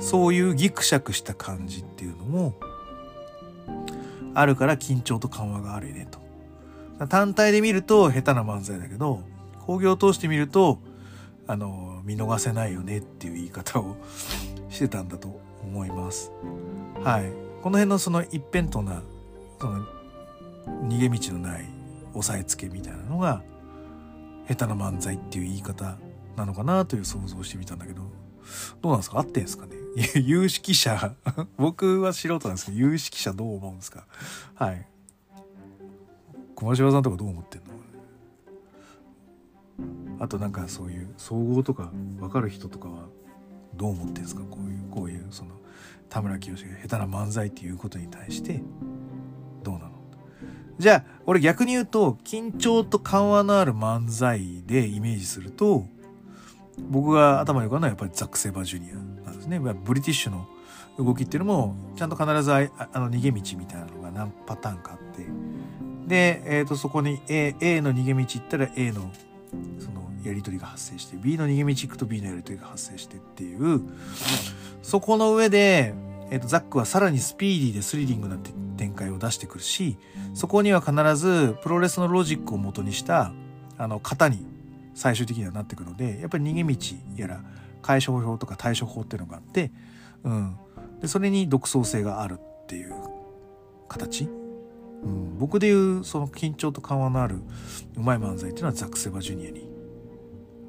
[0.00, 2.54] そういうギクシャクした感じっていうのも
[4.34, 6.26] あるから緊張と緩和があるよねと。
[7.08, 9.20] 単体で見ると下手な漫才だけど、
[9.66, 10.78] 工業を通して見ると、
[11.46, 13.96] あの、見逃せないよねっていう言い方を
[14.68, 16.32] してたんだと思います。
[17.02, 17.32] はい。
[17.62, 19.02] この辺のその一辺倒な、
[19.60, 19.84] その
[20.66, 21.64] 逃げ道のない
[22.14, 23.42] 押さえつけみたいなのが、
[24.48, 25.96] 下手な漫才っていう言い方
[26.36, 28.02] なのかなという想像してみたんだけど、
[28.80, 29.18] どうなんですか？
[29.18, 29.72] 合ってんですかね？
[30.22, 31.14] 有識者
[31.56, 34.06] 僕は素人なんですけど、有識者どう思うんですか？
[34.54, 34.86] はい。
[36.54, 37.66] 小島さんとかどう思ってんの？
[40.20, 43.08] あとなんかそういう総合とか分かる人とかは
[43.74, 44.42] どう思ってんですか？
[44.50, 45.50] こういう、こういうその
[46.08, 48.62] 田村清が下手な漫才っていうことに対して
[50.78, 55.86] じゃあ俺逆に言うと緊張と緩和のある漫才でイメージすると
[56.78, 59.58] 僕が頭に浮かんだのはやっぱりザック・セイバージュニアなんですね。
[59.58, 60.46] ブリティッシュの
[60.98, 62.60] 動きっていうのもちゃんと必ずあ
[62.94, 65.26] の逃げ道みたいなのが何パターンかあって
[66.06, 69.10] で、えー、とそこに A, A の逃げ道行ったら A の
[69.78, 73.82] そのやり取りが発生して B の逃げ道行くと B のやり取りが発生してっていう
[74.82, 75.94] そこの上で、
[76.30, 78.36] えー、とザックはさらにスピーディーでスリリングな
[78.76, 79.96] 展開を出してくるし
[80.34, 83.32] そこには必ずプロレスのロジックを元にした
[83.78, 84.46] あの型に
[84.94, 86.76] 最終的にはなってくるのでやっぱり逃げ道
[87.16, 87.40] やら
[87.82, 89.70] 解消法とか対処法っていうのがあって、
[90.24, 90.56] うん、
[91.00, 92.94] でそれに独創性があるっていう
[93.88, 94.26] 形、う
[95.06, 97.36] ん、僕でいうその緊張と緩和のある
[97.96, 99.68] うまい漫才っていうのはザック・セバジュニアに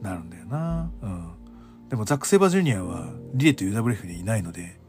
[0.01, 1.31] なるんだよな、うん、
[1.89, 4.79] でもザック・セバジュニアはリレと UWF にいないので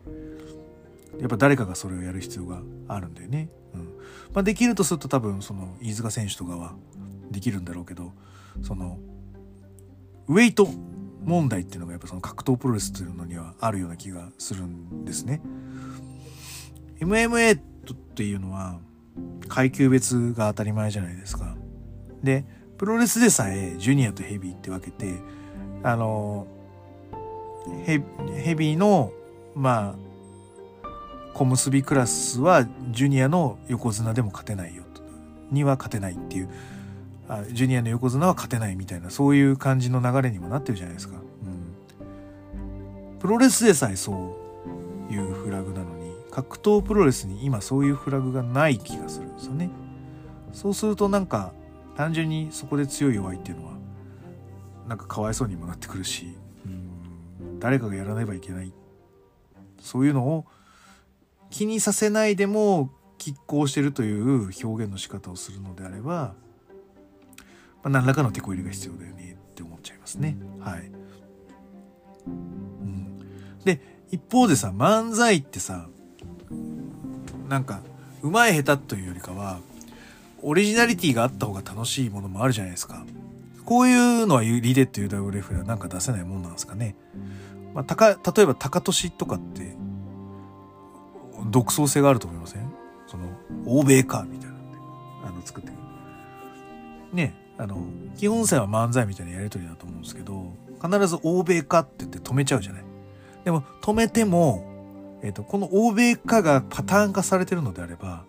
[1.21, 3.81] やっぱ誰かがそれをやる必要があるんだよね、うん
[4.33, 6.75] まあ、できるとすると多分その飯塚選手とかは
[7.31, 8.13] できるんだろうけど
[8.63, 8.99] その
[10.29, 10.69] ウェイト
[11.25, 15.41] 問題っていうのがやっぱその格闘プロレスというのにはあるような気がするんですね。
[17.01, 17.61] MMA っ
[18.15, 18.79] ていうのは
[19.49, 21.57] 階級別が当たり前じゃないですか。
[22.23, 22.45] で、
[22.77, 25.17] プロレスでさえジュニアとヘビーって分けて、
[25.83, 26.47] あの、
[27.85, 28.03] ヘ
[28.37, 29.13] ヘビーの、
[29.55, 30.08] まあ、
[31.35, 35.03] 小結クラスはジュニアの横綱でも勝てないよと。
[35.51, 36.49] には勝てないっていう
[37.29, 41.17] あジュニアの横綱は勝てないみたいなそういう感じの流れにもなってるじゃないですか。
[41.17, 44.37] うん、プロレスでさえそ
[45.11, 49.71] ういうフラグなのに格闘プロレスに今そういうフラグがない気がするんですよね。
[50.53, 51.53] そうするとなんか
[51.97, 53.73] 単純にそこで強い弱いっていうのは
[54.89, 58.73] なんかかわいそうにもなってくるし、うん、誰かがやらねばいけない
[59.81, 60.47] そういうのを
[61.51, 66.35] 気にさせないでも拮抗してるという表現の仕方をするのであれば
[67.83, 70.37] まあ、何らかの手こ入れが必要だよねって思っちゃいますね。
[70.61, 70.91] はい。
[72.27, 73.19] うん、
[73.65, 73.81] で
[74.11, 75.89] 一方でさ漫才ってさ
[77.49, 77.81] なんか
[78.23, 79.61] うまい下手というよりかは
[80.43, 83.05] オリジナリティがあった方が楽しいものもあるじゃないですか。
[83.65, 86.95] こういうのはリデット UWF ではなんか出せないもんなんですかね。
[87.75, 89.77] まあ、たか例えば高俊とかって
[91.47, 92.73] 独創性があると思いません？
[93.07, 93.25] その
[93.67, 94.57] 欧米かみたいな
[95.27, 95.79] あの作ってくる。
[97.13, 97.83] ねあの
[98.17, 102.85] 基本線は漫才みたいなやり取りだと思うんですけど必ず欧米化って言って止めちゃうじゃない？
[103.45, 104.65] でも止めても、
[105.23, 108.25] えーと、この欧米化がパターン化されてるのであれば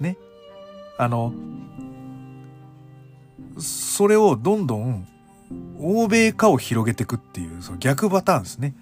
[0.00, 0.16] ね
[0.98, 1.32] あの
[3.58, 5.06] それをどんどん
[5.78, 8.74] 欧米化を広げていくっていうその逆パターンですね。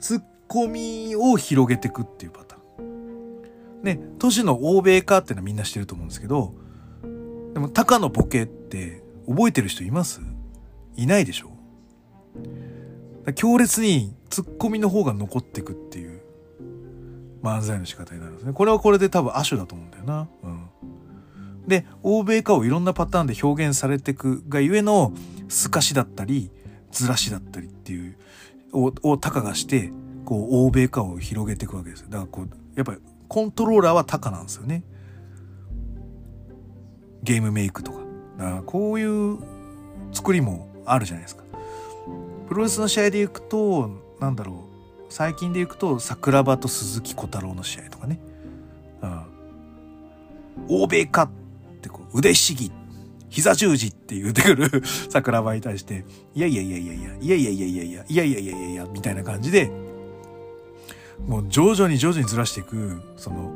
[0.00, 3.82] ツッコミを広げていくっていうパターン。
[3.82, 6.54] ね、都市の欧米化っていうのはみんなしてると思うんですけど、
[7.54, 10.20] でも、タカのボケって覚えてる人います？
[10.96, 11.50] いないでしょ？
[13.34, 16.20] 強烈にツッコミの方が残ってくっていう
[17.42, 18.52] 漫才の仕方になるんですね。
[18.52, 20.28] これはこれで多分亜種だと思うんだよな。
[20.42, 20.68] うん。
[21.68, 25.12] で、欧米化をいろんなパターンで表現されてくがゆえの
[25.48, 26.50] 透かしだったり、
[26.90, 28.16] ずらしだったりっていう、
[28.72, 29.92] を、をタカがして、
[30.28, 34.82] こう、欧米化を広げていくわけですだからこう、やっぱりコントローラーはタカなんですよね。
[37.22, 37.98] ゲームメイクとか。
[38.36, 39.38] かこういう
[40.12, 41.44] 作りもあるじゃないですか。
[42.46, 43.88] プロレスの試合で行くと、
[44.20, 48.20] なんだろう、最近で行くと、桜庭と鈴木小太郎の試合とかね。
[49.00, 49.22] うん。
[50.68, 51.30] 欧米かっ
[51.80, 52.70] てこう、腕ひしぎ、
[53.30, 59.87] 膝十字って言ってくる 桜庭に対して、いやいやいやいや、いやいやいやいやいや、いやいやいやいやいや、みたいな感じで、
[61.26, 63.52] もう徐々に徐々にずらしていく、その、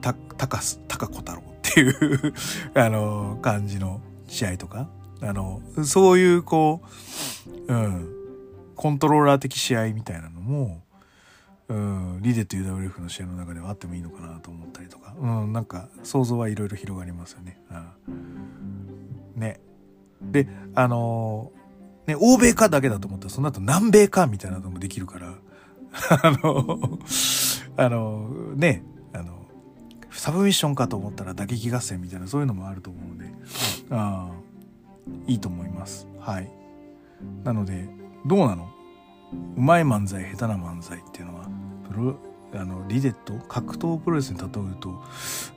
[0.00, 2.34] た、たかす、たか小太郎っていう
[2.74, 4.88] あの、感じの試合とか、
[5.20, 6.82] あの、そういうこ
[7.68, 8.08] う、うん、
[8.76, 10.82] コントローラー的試合みたいなのも、
[11.68, 17.58] うん、リデと UWF の試合の中ではあってもいいのかなと思ったりとか、うん、なんか想像はいろいろ広がりますよね。
[18.06, 19.60] うん、ね。
[20.20, 21.52] で、あの、
[22.06, 25.34] ね、欧米かだけだと思ったら、その後南米かみたいなのもできるから、
[26.08, 26.98] あの、
[27.76, 28.82] あの、ね、
[30.10, 33.30] サブミッションかと思ったら打撃合戦みたいなそういうのもあると思うので、
[33.90, 34.30] あ
[35.26, 36.06] いいと思います。
[36.18, 36.50] はい。
[37.42, 37.88] なので、
[38.24, 38.70] どうなの？
[39.56, 41.48] うまい漫才、下手な漫才っていうのは、
[41.90, 42.16] プロ、
[42.58, 45.02] あの、リデット、格闘プロレスに例えると、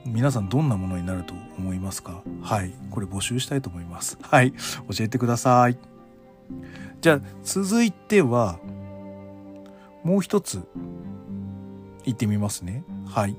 [0.04, 2.22] 皆さんどんなものになると思いますか？
[2.42, 2.74] はい。
[2.90, 4.18] これ募集したいと思います。
[4.20, 4.52] はい。
[4.52, 5.78] 教えてください。
[7.00, 8.58] じゃあ、続いては、
[10.04, 10.62] もう一つ、
[12.04, 12.84] 行ってみますね。
[13.06, 13.36] はい。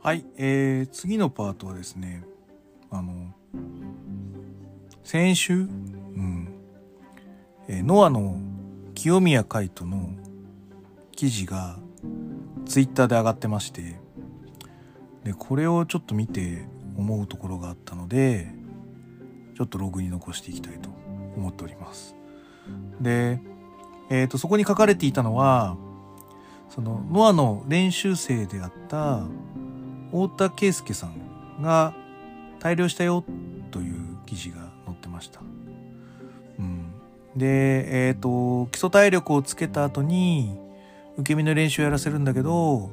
[0.00, 2.24] はい、えー、次のパートはですね、
[2.90, 3.34] あの、
[5.04, 6.48] 先週、うん、
[7.68, 8.38] えーノアの
[8.94, 10.10] 清宮海斗の
[11.12, 11.78] 記事が
[12.64, 13.96] ツイッターで上がってまして、
[15.24, 16.66] で、これをちょっと見て
[16.98, 18.48] 思うところがあったので、
[19.56, 20.90] ちょっとログに残していきたいと
[21.36, 22.14] 思っております。
[23.00, 23.40] で、
[24.10, 25.76] えっ、と、そこに書かれていたのは、
[26.68, 29.22] その、ノアの練習生であった、
[30.10, 31.94] 太田圭介さんが
[32.60, 33.24] 大量したよ
[33.70, 35.40] という記事が載ってました。
[36.58, 36.92] うん。
[37.36, 40.58] で、えっ、と、基礎体力をつけた後に、
[41.16, 42.90] 受け身の練習をやらせるんだけど、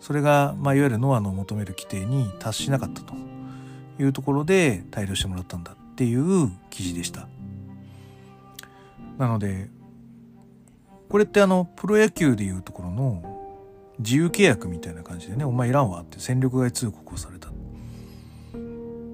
[0.00, 3.14] それが、まあ、いわゆるノアの求める規定に達しなかったと
[3.98, 7.28] いうところで大量してもらったんだっていう記事でした。
[9.18, 9.68] なので、
[11.08, 13.36] これってあの、プロ野球でいうところの
[13.98, 17.48] 自由契約みたいな感じでね、お前いらんわって戦力外通告をされた。
[17.48, 17.52] っ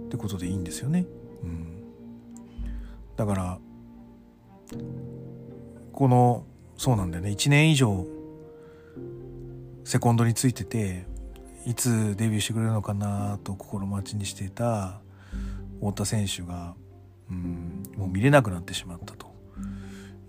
[0.09, 1.07] てことでいいんですよね。
[1.43, 1.85] うん。
[3.17, 3.59] だから、
[5.93, 6.45] この、
[6.77, 7.31] そうなんだよね。
[7.31, 8.07] 1年以上、
[9.85, 11.07] セコンドについてて、
[11.67, 15.01] いつデビューしてくれるのかなと心待ちにしていた
[15.81, 16.75] 太田選手が、
[17.31, 19.33] うん、もう見れなくなってしまったと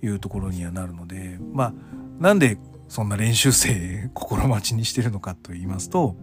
[0.02, 1.74] いうところにはなるので、まあ、
[2.20, 2.58] なんで
[2.88, 6.16] そんな練習生 心待ちにしてるのかと言いますと、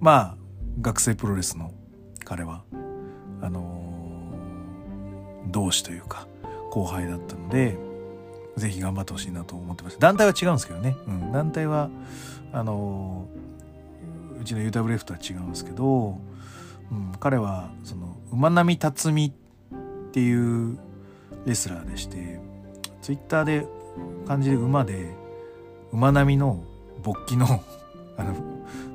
[0.00, 0.36] まあ、
[0.80, 1.72] 学生プロレスの
[2.24, 2.64] 彼は、
[3.40, 3.86] あのー
[5.50, 6.26] 同志というか、
[6.70, 7.76] 後輩だったので、
[8.56, 10.00] ぜひ頑張ってほしいなと思ってました。
[10.00, 10.96] 団体は違うんですけどね。
[11.06, 11.90] うん、団体は、
[12.52, 13.28] あの
[14.40, 16.18] うちの UWF とは違うんですけど、
[16.90, 20.78] うん、彼は、その、馬並辰巳っていう
[21.44, 22.40] レスラーでして、
[23.02, 23.66] ツイッターで
[24.26, 25.14] 漢字で馬で、
[25.92, 26.64] 馬並みの
[27.02, 27.46] 勃起の、
[28.18, 28.34] あの、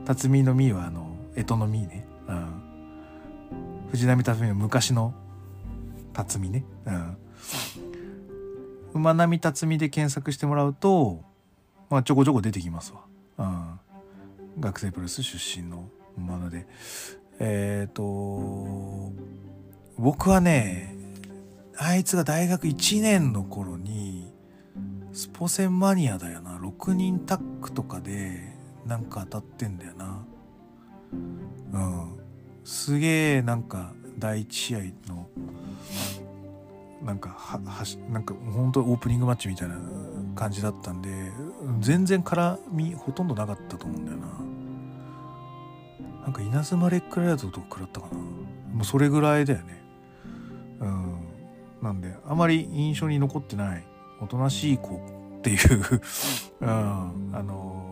[0.06, 2.08] 辰巳の実は、あの、干支の実ね。
[2.28, 2.48] うん。
[3.92, 5.14] 藤波辰巳の昔の
[6.14, 6.66] 辰巳ね。
[6.86, 7.18] うん。
[8.94, 11.22] 馬並辰巳で検索してもらうと、
[11.89, 13.02] まあ、ちょこちょこ出てきますわ。
[13.38, 13.80] うん。
[14.60, 16.68] 学生プロレス出身の馬なので。
[17.39, 19.12] えっ、と、
[19.97, 20.95] 僕はね、
[21.78, 24.32] あいつが大学1年の頃に、
[25.14, 26.58] スポセンマニアだよな。
[26.58, 28.41] 6人タッグとかで、
[28.86, 30.26] なんか当たってんだよな。
[31.74, 32.20] うん。
[32.64, 35.28] すげえ、なんか、第一試合の、
[37.04, 39.76] なんか、は、はし、なんか、本当オープニングマッチみたいな
[40.36, 41.10] 感じだったんで、
[41.80, 44.28] 全然絡み、ほとんどなかったと思うんだよな。
[46.24, 48.18] なんか、稲妻レックライドとか食らったかな。
[48.18, 49.84] もうそれぐらいだよね。
[50.80, 51.20] うん。
[51.82, 53.84] なんで、あまり印象に残ってない、
[54.22, 54.95] おとなしい子
[55.39, 56.02] っていう、
[56.62, 56.70] うん、
[57.34, 57.91] あのー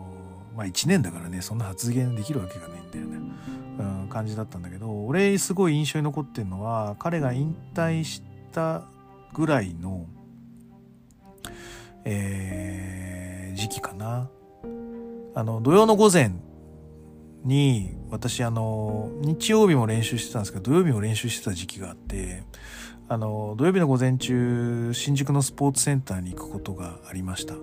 [0.60, 3.18] まあ一年だからね、そんな発言できるわけがないんだよね。
[3.78, 8.82] うん、感じだったんだけど、俺すごい印象に残ってるのは、彼が引退した
[9.32, 10.06] ぐらいの、
[12.04, 14.30] えー、時期かな。
[15.34, 16.32] あの、土曜の午前
[17.44, 22.42] に、私あの、日曜日も練習してたんですけど、土曜日も練習してた時期があって、
[23.08, 27.54] あの、土曜日の午前中、新宿のスポーツセンターに行くことがありました。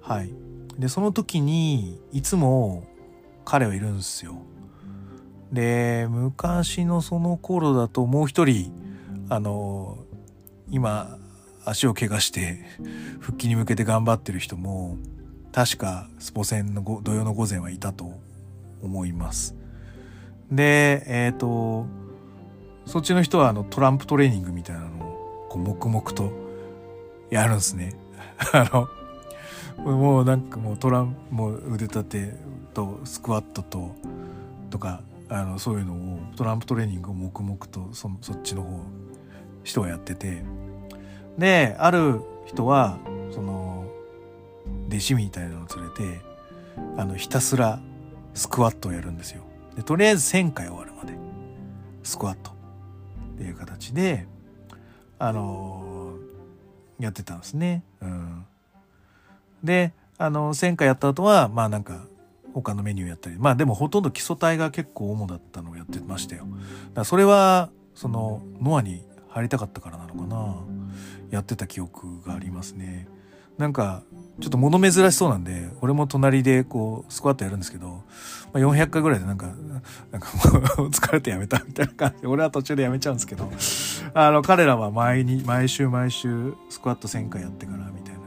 [0.00, 0.32] はい。
[0.78, 2.84] で、その時に、いつも
[3.44, 4.34] 彼はいるんですよ。
[5.52, 8.72] で、昔のその頃だともう一人、
[9.28, 10.01] あの、
[10.72, 11.18] 今、
[11.66, 12.64] 足を怪我して、
[13.20, 14.96] 復帰に向けて頑張ってる人も、
[15.52, 18.18] 確かスポセンの土曜の午前はいたと
[18.82, 19.54] 思います。
[20.50, 21.84] で、えっ、と、
[22.86, 26.32] そっちの人はあのトランプトレーニングみたいなのをこう黙々と
[27.30, 27.94] やるんですね。
[28.52, 28.88] あの、
[29.84, 32.34] もうなんかもうトランプもう腕立て
[32.72, 33.94] とスクワットと
[34.70, 38.80] とかあのそういうのをトランプトレーニングを黙々とそそっちの方
[39.64, 40.42] 人はやってて。
[41.38, 42.98] である人は
[43.30, 43.86] その
[44.88, 46.20] 弟子みたいなのを連れて
[46.96, 47.80] あのひたすら
[48.34, 49.42] スクワットをやるんですよ。
[49.76, 51.16] でとりあえず1000回終わるまで。
[52.02, 52.50] スクワット。
[52.50, 54.26] っていう形で
[55.18, 56.16] あの
[56.98, 57.82] やってたんですね。
[58.00, 58.46] うん。
[59.64, 62.04] であの1000回やった後はまあなんか
[62.52, 63.38] 他のメニューやったり。
[63.38, 66.46] まあでもほとんど基礎体が結構主だったのをやってましたよ。
[66.92, 69.02] だそれはそのノアに
[69.32, 70.56] 入りたかったからなのかな。
[71.30, 73.08] やってた記憶がありますね。
[73.58, 74.02] なんか
[74.40, 78.02] ちょっと物珍しそうなんで俺も隣でこうスクワットやるんですけど、ま
[78.54, 79.46] あ、400回ぐらいでなんか
[80.10, 80.28] なんか
[80.78, 83.50] もう 疲れてやめたみたいな感じで俺は途中でやめちゃうんですけど
[84.14, 88.20] あの彼らは毎に毎週毎週スクワット1000回やってからみたいな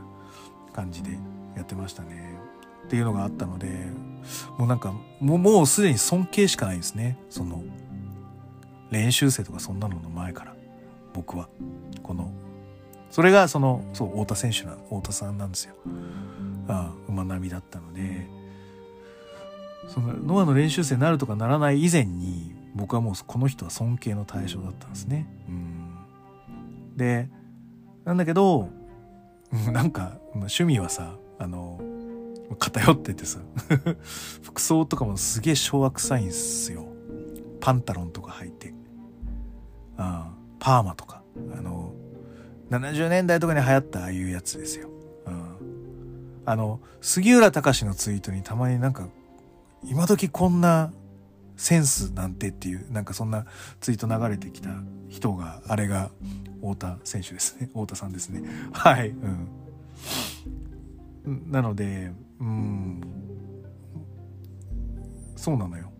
[0.73, 1.17] 感じで
[1.55, 2.35] やってましたね。
[2.85, 3.87] っていうのがあったので
[4.57, 7.17] もうなんか、もう、もうすでに尊敬しかないですね。
[7.29, 7.63] その、
[8.91, 10.54] 練習生とかそんなのの前から、
[11.15, 11.47] 僕は。
[12.03, 12.31] この、
[13.09, 15.75] それがその、そう、太田選手な、太田さんなんですよ。
[16.67, 18.27] ああ、馬並みだったので、
[19.87, 25.25] その、ノアの練習生になるとかならない以前に、僕はもうこの人は尊敬の対象だったんですね。
[25.47, 26.97] うん。
[26.97, 27.29] で、
[28.03, 28.69] なんだけど、
[29.71, 31.79] なんか、趣味はさ、あの、
[32.59, 33.39] 偏っててさ
[34.43, 36.85] 服装とかもすげえ昭和臭いんすよ
[37.59, 38.73] パンタロンとか履いて
[39.97, 41.21] あパーマとか
[41.57, 41.93] あの
[42.69, 44.89] 70年代とかに流行ったああいうやつですよ、
[45.25, 49.07] うん、あの杉浦隆のツイートにたまになんか
[49.83, 50.91] 今時こんな
[51.57, 53.45] センスなんてっていうなんかそんな
[53.79, 54.69] ツイート流れてきた
[55.09, 56.11] 人があれが
[56.61, 57.67] 太田選手ですね。
[57.73, 58.41] 太田さんですね。
[58.73, 59.09] はい。
[61.25, 61.51] うん。
[61.51, 63.01] なのでうん。
[65.35, 65.91] そうなのよ。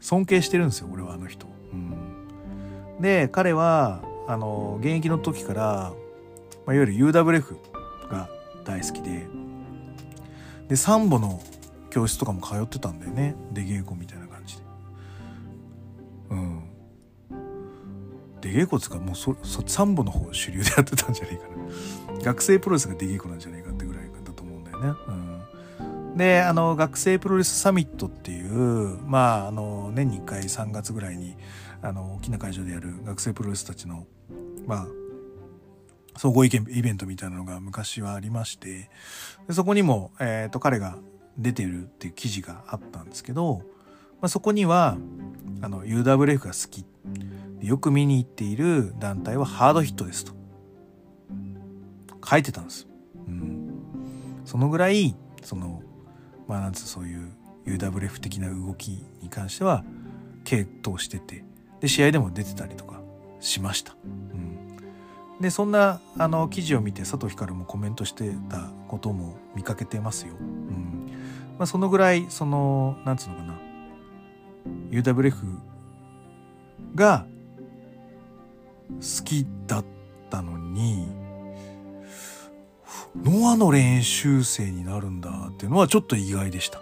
[0.00, 2.13] 尊敬してるんですよ俺はあの人、うん、
[3.00, 5.92] で彼はあの現役の時から、
[6.66, 7.56] まあ、いわゆる UWF
[8.08, 8.28] が
[8.64, 9.26] 大好きで
[10.68, 11.42] でサンボの
[11.90, 13.36] 教室とかも通ってたんだよね。
[13.52, 14.62] 出稽古みたいな感じで。
[16.30, 16.62] うん。
[18.40, 22.24] 出稽古っつうかもうそそサンボの方主流でやってたんじゃねえかな。
[22.24, 24.88] 学生プロレスが出稽古なんじゃねえかってぐらいだと思うんだよね。
[25.06, 26.16] うん。
[26.16, 31.36] であの学生プロレスサミットっていうまああの年に1回3月ぐらいに
[31.84, 34.06] あの大きな会場でやる学生プロレスたちの
[34.66, 34.86] まあ
[36.16, 38.88] 総合意見イベントみたいなのが昔はありまして
[39.46, 40.96] でそこにも、えーと、彼が
[41.36, 44.96] 出てるっていう記事があったんですけど、まあ、そこには
[45.60, 46.84] あの UWF が好き。
[47.60, 50.32] よく見に行っている団体はハードヒットですと。
[52.26, 52.86] 書いてたんです。
[53.26, 53.72] うん、
[54.44, 55.82] そのぐらいその
[56.46, 57.32] まあなんつうそういう
[57.66, 59.82] UWF 的な動きに関しては
[60.44, 61.44] 傾倒してて。
[61.80, 63.00] で試合でも出てたりとか
[63.40, 63.94] しました。
[64.04, 64.78] うん、
[65.40, 70.34] でそんなあの記事を見て佐藤光もコメントしてたことも見かけてますよ。
[70.40, 71.10] うん
[71.58, 73.58] まあ、そのぐらいそのなんつうのかな
[74.90, 75.34] UWF
[76.94, 77.26] が
[79.00, 79.84] 好きだっ
[80.30, 81.06] たのに
[83.22, 86.80] ノアの練習生になるんだっていうのはちょっと意外でした。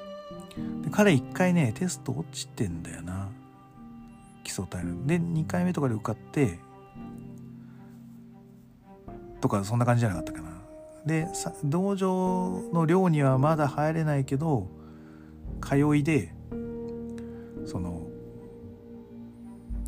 [0.82, 3.28] で彼一回ね、テスト落ちてんだよな。
[4.52, 5.06] 基礎体力。
[5.06, 6.58] で、2回目とかで受かって、
[9.40, 10.50] とかそんな感じじゃなかったかな。
[11.06, 11.26] で、
[11.64, 14.68] 道場の寮にはまだ入れないけど、
[15.62, 16.34] 通いで、
[17.64, 18.06] その、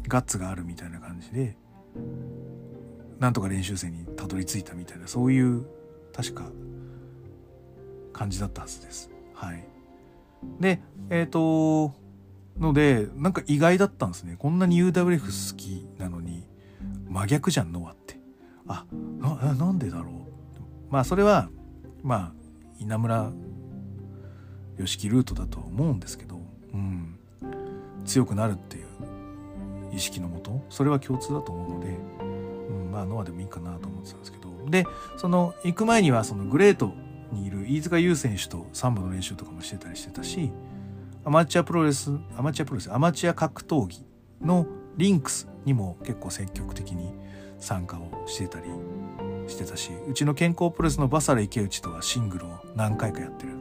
[0.09, 1.57] ガッツがあるみたいな感じで、
[3.21, 5.67] なんとか練習生にたどり着いたみたいな、そういう
[6.12, 6.51] 確か
[8.15, 9.11] 感じだったはずです。
[9.35, 9.65] はい。
[10.59, 11.95] で、えっ、ー、と、
[12.59, 14.37] ので、なんか意外だったんですね。
[14.39, 16.47] こんなに UWF 好きなのに、
[17.09, 18.19] 真逆じゃん、ノアって。
[18.67, 18.87] あ、
[19.19, 20.15] な、なんでだろう。
[20.91, 21.49] まあ、それは、
[22.03, 22.33] まあ、
[22.79, 23.33] 稲村
[24.77, 26.41] 良樹ルートだと思うんですけど、
[26.73, 27.19] うん。
[28.05, 28.87] 強くなるっていう
[29.93, 34.87] 意識のもと、それは共通だと思うので、うん、まあ、ノアでもいいかなと思ってたんですけど、で、
[35.17, 36.93] その、行く前にはそのグレート
[37.33, 40.53] にいる飯塚優選手とサンバの練習とかもしてたりしてたし、
[41.27, 44.05] アマチュアプロレス、アマチュアプロレス、アマチュア格闘技
[44.43, 44.66] の
[44.99, 47.14] リンクスにも結構積極的に
[47.59, 48.66] 参加をしてたり
[49.49, 53.53] してたし、うちの健康プロレスのバサラ池内とはシングルを何回かやってる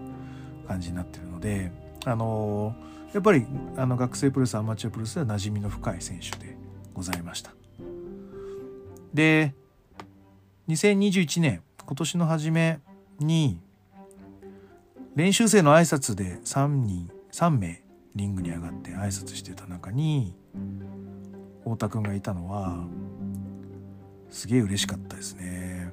[0.68, 1.72] 感じになってるので、
[2.04, 3.46] あのー、やっぱり
[3.78, 6.58] あの学生プロレス、アマチュアプロレスでは馴染みの深い選手で
[6.94, 7.52] ございました。
[9.14, 9.54] で、
[10.68, 12.80] 2021年今年の初め
[13.20, 13.58] に
[15.16, 17.84] 練習生の挨拶で3人3名
[18.16, 20.36] リングに上がって挨拶してた中に
[21.64, 22.86] 太田くんがいたのは
[24.30, 25.92] すげえ嬉しかったですね。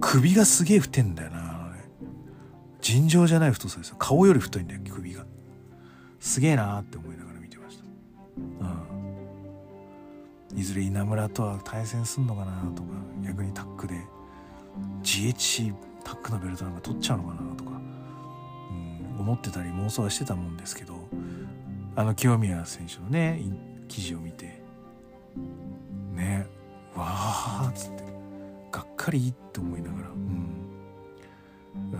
[0.00, 1.72] 首がすげえ太いんだよな
[2.80, 3.96] 尋常じゃない太さですよ。
[3.98, 5.26] 顔より太いんだよ首が。
[6.20, 7.84] すげえなーって思いながら見てました。
[10.54, 10.58] うん。
[10.58, 12.88] いずれ稲村とは対戦すんのかなとか
[13.24, 13.94] 逆にタックで
[15.02, 15.74] GHC
[16.04, 17.69] タックのベルトなんか取っちゃうのかなとか、
[19.20, 20.94] 思ってたり妄想はしてたもんですけど
[21.96, 23.42] あの清宮選手のね
[23.88, 24.62] 記事を見て
[26.14, 26.46] ね
[26.94, 28.04] わあっつって
[28.70, 30.60] がっかりって思いながらうん。
[31.92, 31.96] う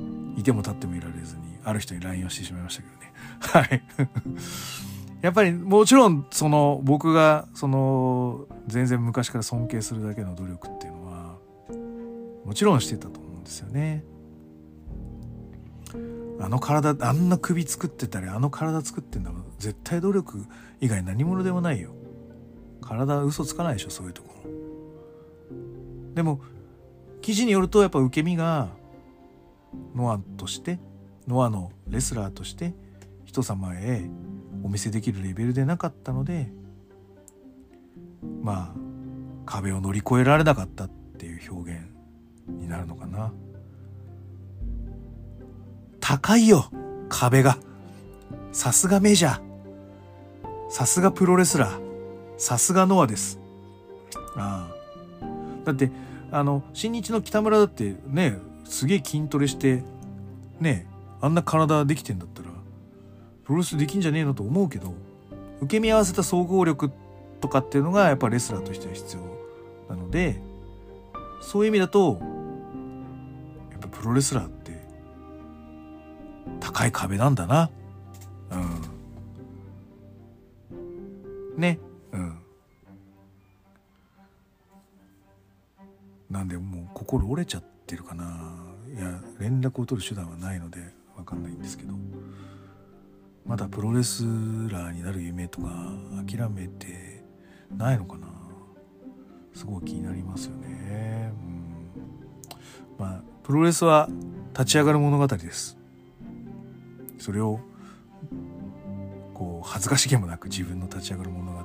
[0.00, 0.38] ん。
[0.38, 3.12] いても立ってもいられずにある人に LINE をしてしまいましたけどね。
[3.40, 3.82] はい。
[5.22, 11.38] やっぱりもちろんその僕がその全然昔から尊敬するだけの努力っていうのは
[12.44, 14.04] もちろんしてたと思うんですよね。
[16.44, 19.44] あの体あんな首作ってたりあの体作ってんだもん。
[19.58, 20.44] 絶対努力
[20.80, 21.94] 以外何者でもないよ。
[22.82, 24.50] 体嘘つかないでしょそういうところ。
[26.14, 26.40] でも
[27.22, 28.68] 記事によるとやっぱ受け身が
[29.94, 30.78] ノアとして
[31.26, 32.74] ノアのレスラーとして
[33.24, 34.04] 人様へ
[34.62, 36.52] お見せできるレベルでなかったので
[38.42, 38.78] まあ
[39.46, 41.80] 壁を乗り越えられなかったっていう表現
[42.48, 43.32] になるのかな。
[46.06, 46.66] 高いよ
[47.08, 47.56] 壁が。
[48.52, 49.40] さすがメジャー。
[50.68, 51.80] さすがプロレスラー。
[52.36, 53.40] さすがノアです。
[54.36, 55.24] ああ。
[55.64, 55.90] だって
[56.30, 58.36] あの新日の北村だってね
[58.66, 59.82] すげえ筋トレして
[60.60, 60.86] ね
[61.22, 62.50] あんな体できてんだったら
[63.44, 64.92] プロレスできんじゃねえのと思うけど
[65.62, 66.90] 受け身合わせた総合力
[67.40, 69.22] とかっていうのがやっぱレスラーとしては必要。
[69.96, 70.38] なので
[71.40, 72.20] そういう意味だと
[73.70, 74.73] やっぱプロレスラーって
[76.60, 77.70] 高い壁なんだな。
[78.50, 78.56] う
[81.56, 81.60] ん。
[81.60, 81.78] ね。
[82.12, 82.38] うん。
[86.30, 88.24] なんでもう心折れちゃってるかな。
[88.96, 90.78] いや連絡を取る手段はないので
[91.16, 91.94] 分かんないんですけど。
[93.46, 95.68] まだプロレスラーになる夢とか
[96.26, 97.22] 諦めて
[97.70, 98.26] ないのかな。
[99.54, 101.32] すごい気になりますよね、
[102.98, 104.08] うん、まあプロレスは
[104.52, 105.78] 立ち上がる物語です。
[107.24, 107.58] それを
[109.32, 111.64] こう恥ずかしげもなく自分の立ち上がる物語を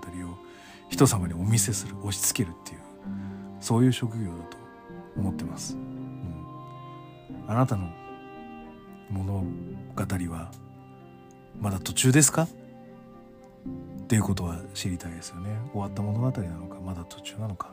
[0.89, 2.79] 人様にお見せする押し付けるっていう
[3.59, 4.57] そういう職業だと
[5.17, 6.45] 思ってます、うん、
[7.45, 7.89] あなたの
[9.09, 9.43] 物語
[10.31, 10.49] は
[11.59, 12.43] まだ途中ですか？
[12.43, 12.47] っ
[14.07, 15.49] ていうことは知りたいですよね。
[15.73, 17.71] 終わった物語なのかまだ途中なのか。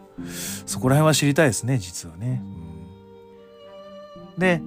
[0.66, 2.42] そこら辺は知りたいですね実はね、
[4.34, 4.60] うん、で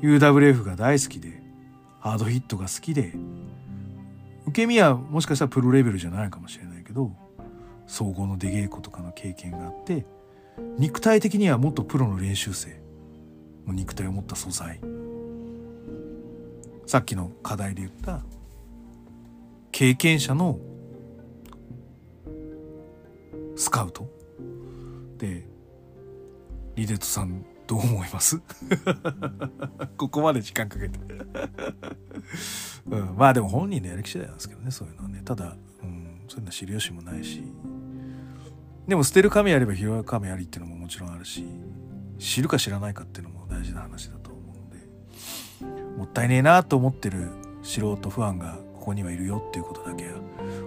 [0.00, 1.41] UWF が大好きで
[2.02, 3.12] ハードヒットが好きで
[4.46, 7.12] 受け身はもしかしたらプロレベルじゃないかもしれないけど
[7.86, 10.04] 総合の出稽古とかの経験があって
[10.78, 12.82] 肉体的にはもっとプロの練習生
[13.68, 14.80] の肉体を持った素材。
[16.86, 18.22] さっきの課題で言った
[19.70, 20.58] 経験者の
[23.54, 24.10] スカウト。
[25.18, 25.46] で
[26.74, 28.38] リデットさんどう思います？
[29.96, 30.98] ここまで時間かけて。
[32.86, 35.22] うん、まあでも本人のやる気次第なんですけどねそういうのはね。
[35.24, 37.42] ただ、うん、そういうの知る由もないし。
[38.86, 41.46] でも捨てる神あれば拾う神ありっていうのももちろんあるし
[42.18, 45.96] 知るか知らないかっていうのも大事な話だと思うので。
[45.96, 47.30] もったいねえなと思ってる
[47.62, 50.18] 素人ファンがここにはいるよっていうことだけは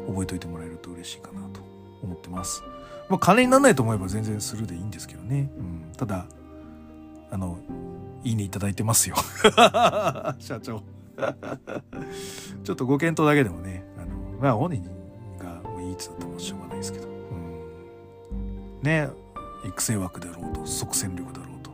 [0.07, 1.61] 覚えておいてもらえると嬉しいかなと
[2.01, 2.63] 思ってます。
[3.09, 5.51] まあ、金にならないと思えば全然するでいいんですけどね。
[5.57, 6.25] うん、ただ
[7.31, 7.57] あの
[8.23, 9.15] いいねいただいてますよ。
[10.39, 10.81] 社長。
[12.63, 14.83] ちょっとご検討だけでもねあのまあ本人
[15.39, 17.07] がいいっつったらしょうがないですけど。
[18.81, 19.09] ね
[19.65, 21.71] 育成枠だろうと即戦力だろうと。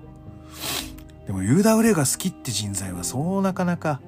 [1.27, 3.99] でも UWA が好きって人材はそうなかなか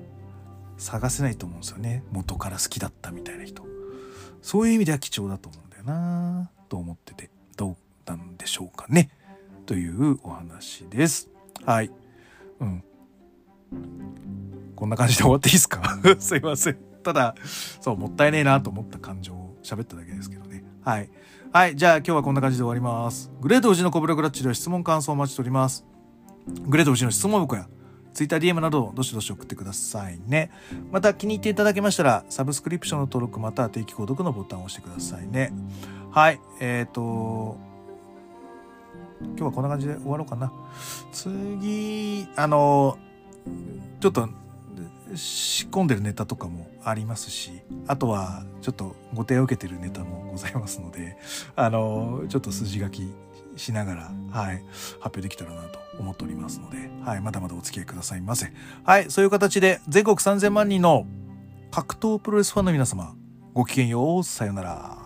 [0.78, 2.04] 探せないと思うんですよね。
[2.12, 3.64] 元から好きだったみたいな人。
[4.42, 7.76] そういう意味では貴重だと思うんだよなと思っててどう
[8.06, 9.10] なんでしょうかね。
[9.66, 11.33] というお話です。
[11.66, 11.92] はい
[12.60, 12.84] うん
[14.76, 15.82] こんな感じで終わっていいですか？
[16.20, 17.36] すいませんただ
[17.82, 21.10] そうもったいねえなと思った感情を喋っただけですけどねはい
[21.54, 21.76] はい。
[21.76, 23.32] じゃあ今日はこんな感じで終わります。
[23.40, 25.86] グレートウジのコブラグラッチでは質問感想をお待ちしております。
[26.66, 27.68] グレートウジの質問箱や
[28.12, 30.50] Twitter、DM などどしどし送ってくださいね。
[30.92, 35.54] また気に入っていただけましたらサブスクリプションの登録または定期購読のボタンを押してくださいね。
[36.10, 36.40] はい。
[36.60, 37.60] えっ、ー、と、
[39.24, 40.52] 今日はこんな感じで終わろうかな。
[41.12, 42.98] 次、あの、
[44.00, 44.30] ちょっと
[45.16, 47.52] 仕込んでるネタとかもありますし
[47.88, 51.18] あとはちょっとご提案を受けてるネタもございますので
[51.56, 53.14] あのちょっと筋書き
[53.56, 54.64] しながら、はい、
[55.00, 58.52] 発表できたらなと思っておりますので、はい、まだまだお付き合いくださいませ。
[58.84, 61.06] はい、そういう形で全国3000万人の
[61.70, 63.14] 格闘プロレスファンの皆様、
[63.54, 65.03] ごきげんよう、さよなら。